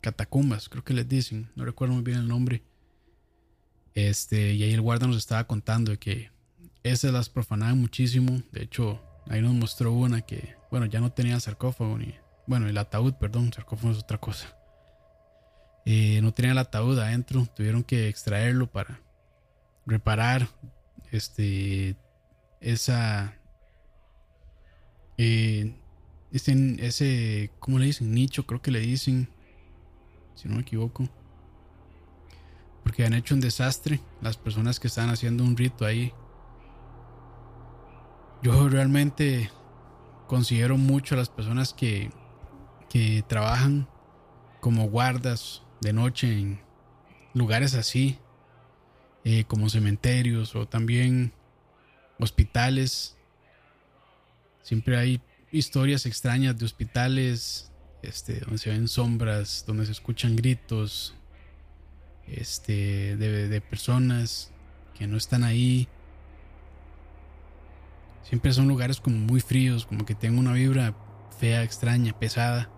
catacumbas, 0.02 0.70
creo 0.70 0.84
que 0.84 0.94
les 0.94 1.08
dicen, 1.08 1.50
no 1.56 1.66
recuerdo 1.66 1.94
muy 1.94 2.04
bien 2.04 2.18
el 2.18 2.28
nombre. 2.28 2.64
Este, 3.94 4.54
y 4.54 4.64
ahí 4.64 4.74
el 4.74 4.82
guarda 4.82 5.08
nos 5.08 5.18
estaba 5.18 5.46
contando 5.46 5.98
que 5.98 6.32
esas 6.84 7.12
las 7.12 7.30
profanaban 7.30 7.80
muchísimo. 7.80 8.42
De 8.52 8.64
hecho, 8.64 9.02
ahí 9.28 9.42
nos 9.42 9.54
mostró 9.54 9.92
una 9.92 10.22
que 10.22 10.56
bueno, 10.70 10.86
ya 10.86 11.00
no 11.00 11.12
tenía 11.12 11.40
sarcófago 11.40 11.98
ni, 11.98 12.14
bueno, 12.46 12.68
el 12.68 12.78
ataúd, 12.78 13.14
perdón, 13.14 13.52
sarcófago 13.54 13.92
es 13.92 14.00
otra 14.00 14.18
cosa. 14.18 14.56
Eh, 15.86 16.20
no 16.22 16.34
tenía 16.34 16.52
el 16.52 16.58
ataúd 16.58 17.00
adentro, 17.00 17.48
tuvieron 17.56 17.84
que 17.84 18.10
extraerlo 18.10 18.68
para 18.68 19.00
reparar 19.86 20.50
este 21.12 21.96
esa 22.60 23.34
eh, 25.18 25.74
ese, 26.32 26.76
ese 26.80 27.52
¿cómo 27.60 27.80
le 27.80 27.86
dicen? 27.86 28.14
nicho 28.14 28.46
creo 28.46 28.62
que 28.62 28.72
le 28.72 28.80
dicen 28.80 29.30
si 30.36 30.48
no 30.48 30.56
me 30.56 30.62
equivoco 30.62 31.08
porque 32.84 33.06
han 33.06 33.14
hecho 33.14 33.36
un 33.36 33.42
desastre 33.42 34.00
las 34.22 34.38
personas 34.38 34.80
que 34.80 34.88
están 34.88 35.10
haciendo 35.10 35.44
un 35.44 35.58
rito 35.58 35.86
ahí 35.86 36.14
yo 38.42 38.70
realmente 38.70 39.50
considero 40.28 40.78
mucho 40.78 41.16
a 41.16 41.18
las 41.18 41.30
personas 41.30 41.74
que, 41.74 42.12
que 42.90 43.24
trabajan 43.28 43.88
como 44.60 44.90
guardas 44.90 45.64
de 45.82 45.94
noche 45.94 46.40
en 46.40 46.60
lugares 47.34 47.74
así, 47.74 48.20
eh, 49.24 49.46
como 49.46 49.70
cementerios 49.70 50.56
o 50.56 50.68
también 50.68 51.34
hospitales. 52.20 53.18
Siempre 54.62 54.98
hay 54.98 55.22
historias 55.52 56.06
extrañas 56.06 56.58
de 56.58 56.66
hospitales 56.66 57.72
este, 58.02 58.40
donde 58.40 58.58
se 58.58 58.70
ven 58.70 58.88
sombras, 58.88 59.64
donde 59.68 59.86
se 59.86 59.92
escuchan 59.92 60.36
gritos 60.36 61.16
este, 62.28 63.16
de, 63.16 63.48
de 63.48 63.62
personas 63.62 64.52
que 64.98 65.08
no 65.08 65.18
están 65.18 65.44
ahí. 65.44 65.88
Siempre 68.24 68.52
son 68.52 68.68
lugares 68.68 69.00
como 69.00 69.18
muy 69.18 69.40
fríos, 69.40 69.86
como 69.86 70.06
que 70.06 70.16
tienen 70.16 70.40
una 70.40 70.54
vibra 70.54 70.96
fea, 71.40 71.64
extraña, 71.64 72.18
pesada. 72.18 72.70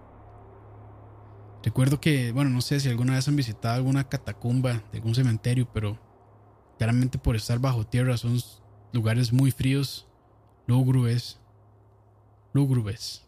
Recuerdo 1.63 1.99
que, 1.99 2.31
bueno, 2.31 2.49
no 2.49 2.61
sé 2.61 2.79
si 2.79 2.89
alguna 2.89 3.15
vez 3.15 3.27
han 3.27 3.35
visitado 3.35 3.75
alguna 3.75 4.07
catacumba 4.07 4.83
de 4.91 4.99
algún 4.99 5.15
cementerio, 5.15 5.67
pero 5.73 5.99
claramente 6.77 7.17
por 7.17 7.35
estar 7.35 7.59
bajo 7.59 7.85
tierra 7.85 8.15
son 8.15 8.39
lugares 8.93 9.33
muy 9.33 9.51
fríos, 9.51 10.07
lúgubres, 10.67 11.38
lúgubres. 12.53 13.23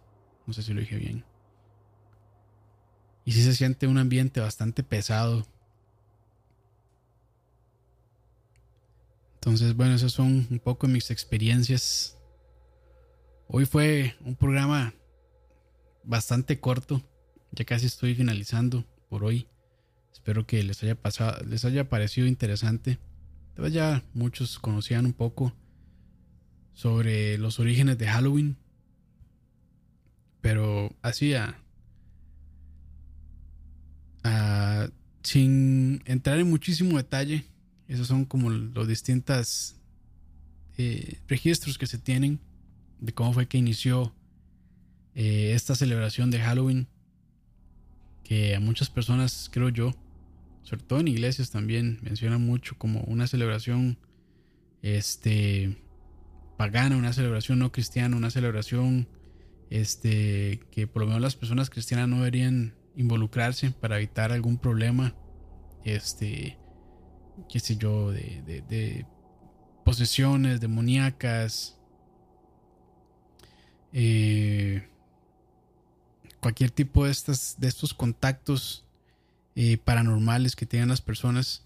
No 0.45 0.53
sé 0.53 0.63
si 0.63 0.73
lo 0.73 0.81
dije 0.81 0.97
bien. 0.97 1.25
Y 3.25 3.33
sí 3.33 3.43
se 3.43 3.55
siente 3.55 3.87
un 3.87 3.97
ambiente 3.97 4.39
bastante 4.39 4.83
pesado. 4.83 5.45
Entonces, 9.35 9.75
bueno, 9.75 9.95
esas 9.95 10.11
son 10.11 10.47
un 10.49 10.59
poco 10.59 10.87
mis 10.87 11.11
experiencias. 11.11 12.17
Hoy 13.47 13.65
fue 13.65 14.15
un 14.23 14.35
programa 14.35 14.93
bastante 16.03 16.59
corto. 16.59 17.01
Ya 17.51 17.65
casi 17.65 17.87
estoy 17.87 18.15
finalizando 18.15 18.85
por 19.09 19.23
hoy. 19.23 19.47
Espero 20.13 20.45
que 20.45 20.63
les 20.63 20.81
haya 20.83 20.95
pasado, 20.95 21.43
les 21.45 21.65
haya 21.65 21.89
parecido 21.89 22.27
interesante. 22.27 22.99
Ya 23.71 24.03
muchos 24.13 24.59
conocían 24.59 25.05
un 25.05 25.13
poco 25.13 25.53
sobre 26.73 27.37
los 27.37 27.59
orígenes 27.59 27.97
de 27.97 28.07
Halloween. 28.07 28.57
Pero 30.41 30.93
así 31.01 31.33
sin 35.23 36.01
entrar 36.05 36.39
en 36.39 36.49
muchísimo 36.49 36.97
detalle, 36.97 37.45
esos 37.87 38.07
son 38.07 38.25
como 38.25 38.49
los 38.49 38.87
distintos 38.87 39.75
eh, 40.77 41.19
registros 41.27 41.77
que 41.77 41.87
se 41.87 41.97
tienen 41.97 42.39
de 42.99 43.13
cómo 43.13 43.33
fue 43.33 43.47
que 43.47 43.57
inició 43.57 44.13
eh, 45.15 45.51
esta 45.53 45.75
celebración 45.75 46.31
de 46.31 46.39
Halloween. 46.39 46.87
Que 48.23 48.55
a 48.55 48.59
muchas 48.59 48.89
personas, 48.89 49.49
creo 49.51 49.69
yo, 49.69 49.93
sobre 50.63 50.83
todo 50.83 50.99
en 50.99 51.09
iglesias 51.09 51.51
también, 51.51 51.99
mencionan 52.01 52.45
mucho 52.45 52.77
como 52.77 53.01
una 53.01 53.27
celebración 53.27 53.97
este, 54.81 55.77
pagana, 56.57 56.95
una 56.95 57.13
celebración 57.13 57.59
no 57.59 57.71
cristiana, 57.71 58.15
una 58.15 58.29
celebración 58.29 59.07
este, 59.71 60.59
que 60.69 60.85
por 60.85 61.01
lo 61.01 61.07
menos 61.07 61.21
las 61.21 61.35
personas 61.35 61.69
cristianas 61.69 62.09
no 62.09 62.17
deberían 62.17 62.75
involucrarse 62.95 63.71
para 63.71 63.97
evitar 63.97 64.33
algún 64.33 64.57
problema 64.57 65.15
este, 65.85 66.59
qué 67.49 67.59
sé 67.59 67.77
yo, 67.77 68.11
de, 68.11 69.05
posesiones 69.85 70.59
demoníacas, 70.59 71.79
eh, 73.93 74.87
cualquier 76.41 76.71
tipo 76.71 77.05
de, 77.05 77.11
estas, 77.11 77.55
de 77.57 77.67
estos 77.69 77.93
contactos 77.93 78.85
eh, 79.55 79.77
paranormales 79.77 80.55
que 80.55 80.65
tengan 80.65 80.89
las 80.89 81.01
personas 81.01 81.65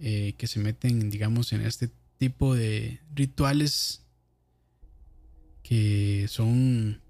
eh, 0.00 0.32
que 0.38 0.46
se 0.46 0.60
meten, 0.60 1.10
digamos, 1.10 1.52
en 1.52 1.60
este 1.60 1.90
tipo 2.18 2.54
de 2.54 3.00
rituales 3.14 4.02
que 5.62 6.26
son 6.28 7.03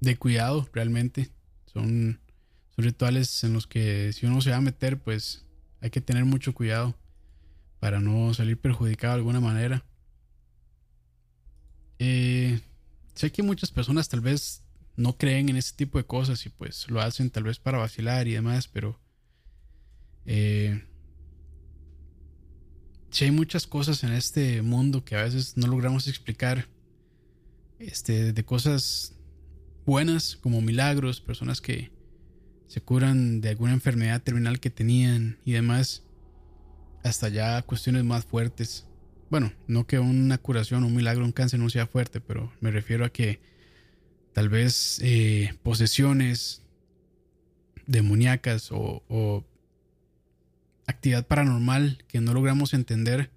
de 0.00 0.16
cuidado 0.16 0.68
realmente. 0.72 1.30
Son, 1.66 2.20
son 2.74 2.84
rituales 2.84 3.44
en 3.44 3.52
los 3.52 3.66
que 3.66 4.12
si 4.12 4.26
uno 4.26 4.40
se 4.40 4.50
va 4.50 4.56
a 4.56 4.60
meter, 4.60 4.98
pues 4.98 5.44
hay 5.80 5.90
que 5.90 6.00
tener 6.00 6.24
mucho 6.24 6.54
cuidado 6.54 6.96
para 7.80 8.00
no 8.00 8.34
salir 8.34 8.58
perjudicado 8.58 9.14
de 9.14 9.18
alguna 9.18 9.40
manera. 9.40 9.84
Eh, 11.98 12.60
sé 13.14 13.32
que 13.32 13.42
muchas 13.42 13.70
personas 13.70 14.08
tal 14.08 14.20
vez 14.20 14.62
no 14.96 15.16
creen 15.16 15.48
en 15.48 15.56
ese 15.56 15.74
tipo 15.74 15.98
de 15.98 16.04
cosas 16.04 16.44
y 16.46 16.48
pues 16.48 16.88
lo 16.90 17.00
hacen 17.00 17.30
tal 17.30 17.44
vez 17.44 17.58
para 17.58 17.78
vacilar 17.78 18.26
y 18.26 18.32
demás, 18.32 18.68
pero 18.68 18.98
eh, 20.26 20.84
sí 23.10 23.24
hay 23.24 23.30
muchas 23.30 23.66
cosas 23.66 24.02
en 24.04 24.12
este 24.12 24.62
mundo 24.62 25.04
que 25.04 25.16
a 25.16 25.22
veces 25.22 25.56
no 25.56 25.66
logramos 25.66 26.08
explicar. 26.08 26.68
Este, 27.78 28.32
de 28.32 28.44
cosas 28.44 29.14
buenas 29.88 30.36
como 30.42 30.60
milagros, 30.60 31.22
personas 31.22 31.62
que 31.62 31.90
se 32.66 32.82
curan 32.82 33.40
de 33.40 33.48
alguna 33.48 33.72
enfermedad 33.72 34.22
terminal 34.22 34.60
que 34.60 34.68
tenían 34.68 35.38
y 35.46 35.52
demás, 35.52 36.04
hasta 37.02 37.30
ya 37.30 37.62
cuestiones 37.62 38.04
más 38.04 38.26
fuertes. 38.26 38.86
Bueno, 39.30 39.50
no 39.66 39.86
que 39.86 39.98
una 39.98 40.36
curación 40.36 40.84
un 40.84 40.94
milagro, 40.94 41.24
un 41.24 41.32
cáncer 41.32 41.58
no 41.58 41.70
sea 41.70 41.86
fuerte, 41.86 42.20
pero 42.20 42.52
me 42.60 42.70
refiero 42.70 43.06
a 43.06 43.08
que 43.08 43.40
tal 44.34 44.50
vez 44.50 45.00
eh, 45.02 45.54
posesiones 45.62 46.60
demoníacas 47.86 48.68
o 48.70 49.46
actividad 50.86 51.26
paranormal 51.26 52.04
que 52.08 52.20
no 52.20 52.34
logramos 52.34 52.74
entender. 52.74 53.30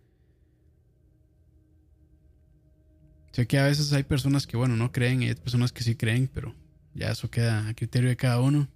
Sé 3.31 3.47
que 3.47 3.59
a 3.59 3.65
veces 3.65 3.93
hay 3.93 4.03
personas 4.03 4.45
que, 4.45 4.57
bueno, 4.57 4.75
no 4.75 4.91
creen 4.91 5.23
y 5.23 5.27
hay 5.27 5.35
personas 5.35 5.71
que 5.71 5.83
sí 5.83 5.95
creen, 5.95 6.29
pero 6.33 6.55
ya 6.93 7.11
eso 7.11 7.29
queda 7.29 7.67
a 7.67 7.73
criterio 7.73 8.09
de 8.09 8.17
cada 8.17 8.41
uno 8.41 8.67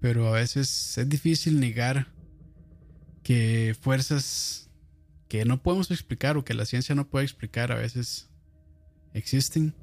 pero 0.00 0.28
a 0.28 0.32
veces 0.32 0.96
es 0.96 1.08
difícil 1.08 1.60
negar 1.60 2.06
que 3.22 3.76
fuerzas 3.80 4.70
que 5.28 5.44
no 5.44 5.62
podemos 5.62 5.90
explicar 5.90 6.36
o 6.36 6.44
que 6.44 6.54
la 6.54 6.64
ciencia 6.64 6.94
no 6.94 7.08
puede 7.08 7.24
explicar 7.24 7.72
a 7.72 7.76
veces 7.76 8.30
existen 9.12 9.74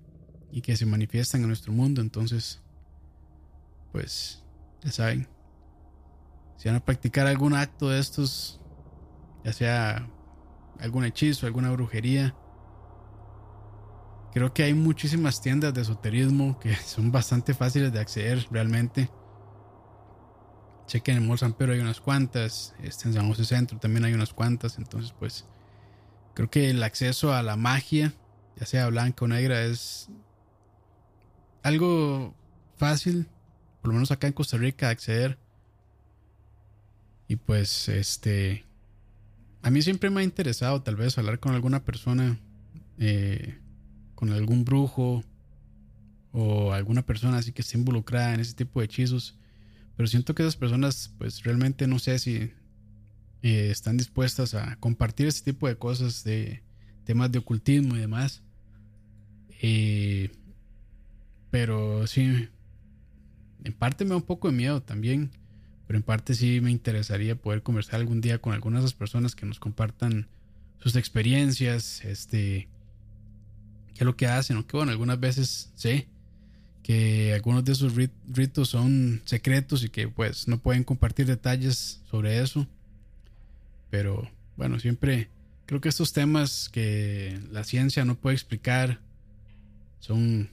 y 0.52 0.62
que 0.62 0.78
se 0.78 0.86
manifiestan 0.86 1.42
en 1.42 1.48
nuestro 1.48 1.74
mundo. 1.74 2.02
Entonces, 2.02 2.62
pues, 3.92 4.44
ya 4.84 4.92
saben, 4.92 5.28
si 6.58 6.70
van 6.70 6.78
a 6.78 6.86
practicar 6.86 7.28
algún 7.28 7.54
acto 7.54 7.90
de 7.90 8.00
estos, 8.00 8.62
ya 9.44 9.54
sea 9.54 10.10
algún 10.80 11.04
hechizo, 11.04 11.46
alguna 11.46 11.72
brujería, 11.72 12.36
creo 14.36 14.54
que 14.54 14.64
hay 14.64 14.74
muchísimas 14.74 15.42
tiendas 15.42 15.74
de 15.74 15.82
esoterismo 15.82 16.60
que 16.60 16.76
son 16.86 17.10
bastante 17.10 17.54
fáciles 17.54 17.94
de 17.94 18.00
acceder 18.02 18.46
realmente. 18.52 19.10
Que 21.04 21.12
en 21.12 21.26
Mall 21.28 21.40
San 21.40 21.54
Pedro 21.54 21.74
hay 21.74 21.80
unas 21.80 22.00
cuantas, 22.00 22.74
este, 22.82 23.08
en 23.08 23.14
San 23.14 23.28
José 23.28 23.44
Centro 23.44 23.80
también 23.80 24.06
hay 24.06 24.14
unas 24.14 24.34
cuantas, 24.34 24.78
entonces 24.78 25.14
pues 25.18 25.46
creo 26.34 26.50
que 26.50 26.70
el 26.70 26.84
acceso 26.84 27.34
a 27.34 27.44
la 27.44 27.58
magia, 27.58 28.14
ya 28.58 28.66
sea 28.66 28.88
blanca 28.88 29.26
o 29.26 29.28
negra, 29.28 29.64
es 29.64 30.10
algo 31.64 32.34
fácil, 32.78 33.28
por 33.82 33.90
lo 33.90 33.96
menos 33.96 34.12
acá 34.12 34.28
en 34.28 34.34
Costa 34.34 34.58
Rica, 34.58 34.90
acceder. 34.90 35.38
Y 37.28 37.38
pues 37.38 37.90
este, 37.90 38.66
a 39.62 39.70
mí 39.70 39.82
siempre 39.82 40.10
me 40.10 40.22
ha 40.22 40.24
interesado 40.24 40.82
tal 40.82 40.98
vez 40.98 41.18
hablar 41.18 41.40
con 41.40 41.54
alguna 41.54 41.84
persona, 41.84 42.40
eh, 43.00 43.60
con 44.16 44.32
algún 44.32 44.66
brujo 44.66 45.24
o 46.32 46.74
alguna 46.74 47.06
persona 47.06 47.38
así 47.38 47.52
que 47.52 47.62
esté 47.62 47.78
involucrada 47.78 48.34
en 48.34 48.40
ese 48.40 48.54
tipo 48.54 48.80
de 48.80 48.86
hechizos 48.86 49.38
pero 49.96 50.08
siento 50.08 50.36
que 50.36 50.44
esas 50.44 50.58
personas, 50.58 51.14
pues 51.18 51.44
realmente 51.44 51.88
no 51.88 52.00
sé 52.00 52.20
si 52.20 52.52
eh, 53.42 53.70
están 53.72 53.98
dispuestas 53.98 54.54
a 54.54 54.76
compartir 54.78 55.28
este 55.28 55.52
tipo 55.52 55.68
de 55.68 55.78
cosas, 55.78 56.24
de 56.24 56.64
temas 57.06 57.32
de 57.32 57.40
ocultismo 57.40 57.96
y 57.96 58.00
demás. 58.00 58.44
Eh, 59.62 60.32
pero 61.50 62.06
sí, 62.08 62.50
en 63.64 63.74
parte 63.74 64.04
me 64.04 64.12
da 64.12 64.18
un 64.18 64.24
poco 64.24 64.50
de 64.50 64.58
miedo 64.58 64.82
también, 64.82 65.32
pero 65.88 65.98
en 65.98 66.04
parte 66.04 66.36
sí 66.36 66.60
me 66.60 66.72
interesaría 66.72 67.36
poder 67.36 67.64
conversar 67.64 68.02
algún 68.02 68.20
día 68.20 68.40
con 68.40 68.54
algunas 68.54 68.82
de 68.82 68.88
esas 68.88 68.98
personas 68.98 69.36
que 69.36 69.46
nos 69.46 69.60
compartan 69.60 70.28
sus 70.80 70.98
experiencias, 70.98 72.04
este, 72.04 72.68
qué 73.96 74.04
es 74.04 74.06
lo 74.06 74.16
que 74.16 74.28
hacen, 74.28 74.58
aunque 74.58 74.78
bueno, 74.78 74.92
algunas 74.92 75.20
veces 75.20 75.72
sé 75.76 76.08
que 76.84 77.34
algunos 77.34 77.66
de 77.66 77.74
sus 77.74 77.94
ritos 77.96 78.70
son 78.70 79.24
secretos 79.26 79.84
y 79.84 79.90
que 79.90 80.08
pues 80.08 80.48
no 80.48 80.60
pueden 80.60 80.84
compartir 80.84 81.26
detalles 81.26 82.02
sobre 82.12 82.40
eso, 82.40 82.68
pero 83.90 84.30
bueno, 84.56 84.80
siempre 84.80 85.30
creo 85.66 85.82
que 85.82 85.90
estos 85.90 86.14
temas 86.14 86.70
que 86.70 87.40
la 87.52 87.64
ciencia 87.64 88.06
no 88.06 88.16
puede 88.16 88.36
explicar 88.36 89.00
son 90.00 90.50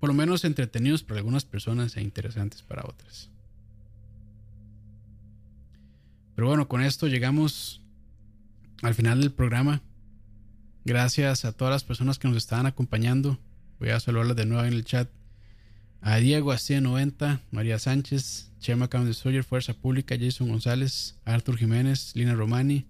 por 0.00 0.08
lo 0.08 0.14
menos 0.14 0.44
entretenidos 0.44 1.02
para 1.04 1.18
algunas 1.18 1.44
personas 1.44 1.96
e 1.96 2.02
interesantes 2.02 2.62
para 2.62 2.84
otras. 2.84 3.30
Pero 6.34 6.48
bueno, 6.48 6.66
con 6.68 6.80
esto 6.80 7.06
llegamos 7.06 7.82
al 8.82 8.94
final 8.94 9.20
del 9.20 9.30
programa. 9.30 9.82
Gracias 10.84 11.44
a 11.44 11.52
todas 11.52 11.72
las 11.72 11.84
personas 11.84 12.18
que 12.18 12.26
nos 12.26 12.38
estaban 12.38 12.66
acompañando. 12.66 13.38
Voy 13.78 13.90
a 13.90 14.00
saludarlas 14.00 14.36
de 14.36 14.46
nuevo 14.46 14.64
en 14.64 14.72
el 14.72 14.84
chat. 14.84 15.08
A 16.00 16.16
Diego 16.16 16.52
Astia 16.52 16.80
90, 16.80 17.42
María 17.50 17.78
Sánchez, 17.78 18.50
Chema 18.60 18.88
Destroyer, 18.88 19.44
Fuerza 19.44 19.74
Pública, 19.74 20.16
Jason 20.18 20.48
González, 20.48 21.18
Arthur 21.26 21.58
Jiménez, 21.58 22.12
Lina 22.14 22.34
Romani, 22.34 22.86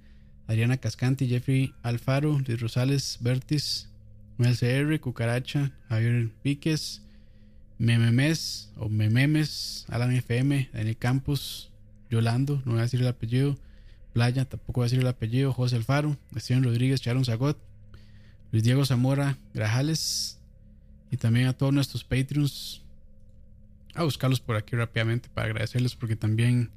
Adriana 0.46 0.76
Cascanti, 0.76 1.26
Jeffrey 1.26 1.74
Alfaro, 1.82 2.40
Luis 2.46 2.60
Rosales, 2.60 3.18
Bertis, 3.20 3.88
MLCR, 4.38 5.00
Cucaracha, 5.00 5.72
Javier 5.88 6.30
Píquez, 6.42 7.02
Mememes 7.78 8.72
o 8.76 8.88
Mememes, 8.88 9.84
Alan 9.88 10.12
FM, 10.12 10.70
Daniel 10.72 10.96
Campos, 10.96 11.72
Yolando, 12.08 12.62
no 12.64 12.72
voy 12.72 12.80
a 12.80 12.82
decir 12.82 13.00
el 13.00 13.08
apellido, 13.08 13.58
Playa, 14.12 14.44
tampoco 14.44 14.80
voy 14.80 14.84
a 14.84 14.86
decir 14.86 15.00
el 15.00 15.06
apellido, 15.06 15.52
José 15.52 15.76
Alfaro, 15.76 16.16
Steven 16.36 16.64
Rodríguez, 16.64 17.00
Sharon 17.00 17.24
Zagot, 17.24 17.58
Luis 18.52 18.64
Diego 18.64 18.84
Zamora, 18.84 19.38
Grajales 19.54 20.40
y 21.10 21.16
también 21.16 21.46
a 21.46 21.52
todos 21.52 21.72
nuestros 21.72 22.04
Patreons. 22.04 22.82
A 23.94 24.04
buscarlos 24.04 24.40
por 24.40 24.56
aquí 24.56 24.76
rápidamente 24.76 25.28
para 25.28 25.48
agradecerles 25.48 25.96
porque 25.96 26.16
también 26.16 26.70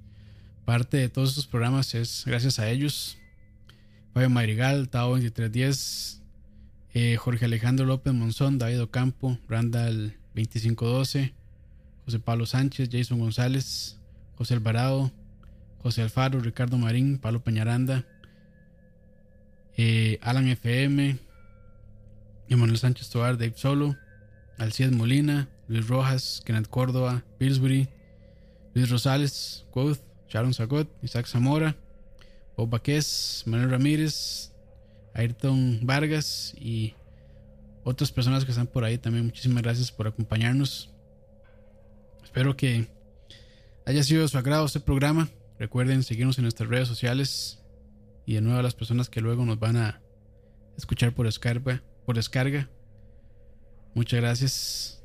parte 0.65 0.97
de 0.97 1.09
todos 1.09 1.29
estos 1.29 1.47
programas 1.47 1.93
es 1.95 2.23
gracias 2.25 2.59
a 2.59 2.69
ellos. 2.69 3.17
Fabio 4.13 4.29
Madrigal, 4.29 4.89
Tao 4.89 5.11
2310, 5.11 6.21
eh, 6.93 7.15
Jorge 7.17 7.45
Alejandro 7.45 7.85
López 7.85 8.13
Monzón, 8.13 8.59
David 8.59 8.81
Ocampo, 8.81 9.39
Randall 9.47 10.15
2512, 10.35 11.33
José 12.05 12.19
Pablo 12.19 12.45
Sánchez, 12.45 12.89
Jason 12.91 13.19
González, 13.19 13.97
José 14.35 14.53
Alvarado, 14.53 15.11
José 15.79 16.03
Alfaro, 16.03 16.39
Ricardo 16.39 16.77
Marín, 16.77 17.17
Pablo 17.17 17.43
Peñaranda, 17.43 18.05
eh, 19.75 20.19
Alan 20.21 20.47
FM, 20.47 21.17
Emanuel 22.53 22.77
Sánchez 22.77 23.09
Tovar, 23.09 23.37
Dave 23.37 23.53
Solo, 23.55 23.95
Alcides 24.57 24.93
Molina, 24.93 25.49
Luis 25.67 25.87
Rojas, 25.87 26.41
Kenneth 26.45 26.67
Córdoba, 26.67 27.23
Pillsbury, 27.37 27.89
Luis 28.73 28.89
Rosales, 28.89 29.65
Quoth, 29.71 29.99
Sharon 30.29 30.53
Zagot, 30.53 30.89
Isaac 31.01 31.27
Zamora, 31.27 31.75
Bob 32.55 32.69
Baquez, 32.69 33.43
Manuel 33.45 33.71
Ramírez, 33.71 34.51
Ayrton 35.13 35.79
Vargas 35.83 36.53
y 36.59 36.95
otras 37.83 38.11
personas 38.11 38.45
que 38.45 38.51
están 38.51 38.67
por 38.67 38.83
ahí 38.83 38.97
también. 38.97 39.25
Muchísimas 39.25 39.63
gracias 39.63 39.91
por 39.91 40.07
acompañarnos. 40.07 40.91
Espero 42.23 42.55
que 42.55 42.87
haya 43.85 44.03
sido 44.03 44.21
de 44.21 44.27
su 44.27 44.37
agrado 44.37 44.65
este 44.65 44.79
programa. 44.79 45.29
Recuerden 45.59 46.03
seguirnos 46.03 46.37
en 46.37 46.43
nuestras 46.43 46.69
redes 46.69 46.87
sociales 46.87 47.63
y 48.25 48.35
de 48.35 48.41
nuevo 48.41 48.59
a 48.59 48.63
las 48.63 48.73
personas 48.73 49.09
que 49.09 49.21
luego 49.21 49.45
nos 49.45 49.59
van 49.59 49.77
a 49.77 50.01
escuchar 50.77 51.13
por 51.13 51.25
descarga. 51.25 51.83
Por 52.05 52.15
descarga. 52.15 52.69
Muchas 53.93 54.21
gracias. 54.21 55.03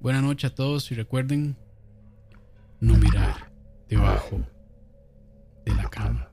Buenas 0.00 0.22
noches 0.22 0.50
a 0.50 0.54
todos 0.54 0.90
y 0.90 0.94
recuerden 0.94 1.56
no 2.80 2.94
mirar 2.96 3.52
debajo 3.88 4.40
de 5.64 5.74
la 5.74 5.88
cama. 5.90 6.29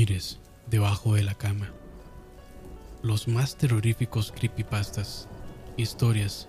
Mires 0.00 0.38
debajo 0.70 1.14
de 1.14 1.22
la 1.22 1.34
cama. 1.34 1.70
Los 3.02 3.28
más 3.28 3.58
terroríficos 3.58 4.32
creepypastas, 4.32 5.28
historias, 5.76 6.48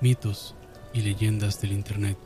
mitos 0.00 0.54
y 0.94 1.00
leyendas 1.00 1.60
del 1.60 1.72
Internet. 1.72 2.16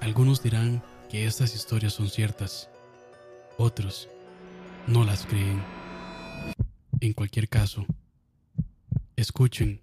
Algunos 0.00 0.42
dirán 0.42 0.82
que 1.10 1.26
estas 1.26 1.54
historias 1.54 1.92
son 1.92 2.08
ciertas, 2.08 2.70
otros 3.58 4.08
no 4.86 5.04
las 5.04 5.26
creen. 5.26 5.62
En 7.00 7.12
cualquier 7.12 7.50
caso, 7.50 7.84
escuchen 9.14 9.82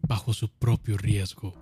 bajo 0.00 0.32
su 0.32 0.48
propio 0.48 0.96
riesgo. 0.96 1.52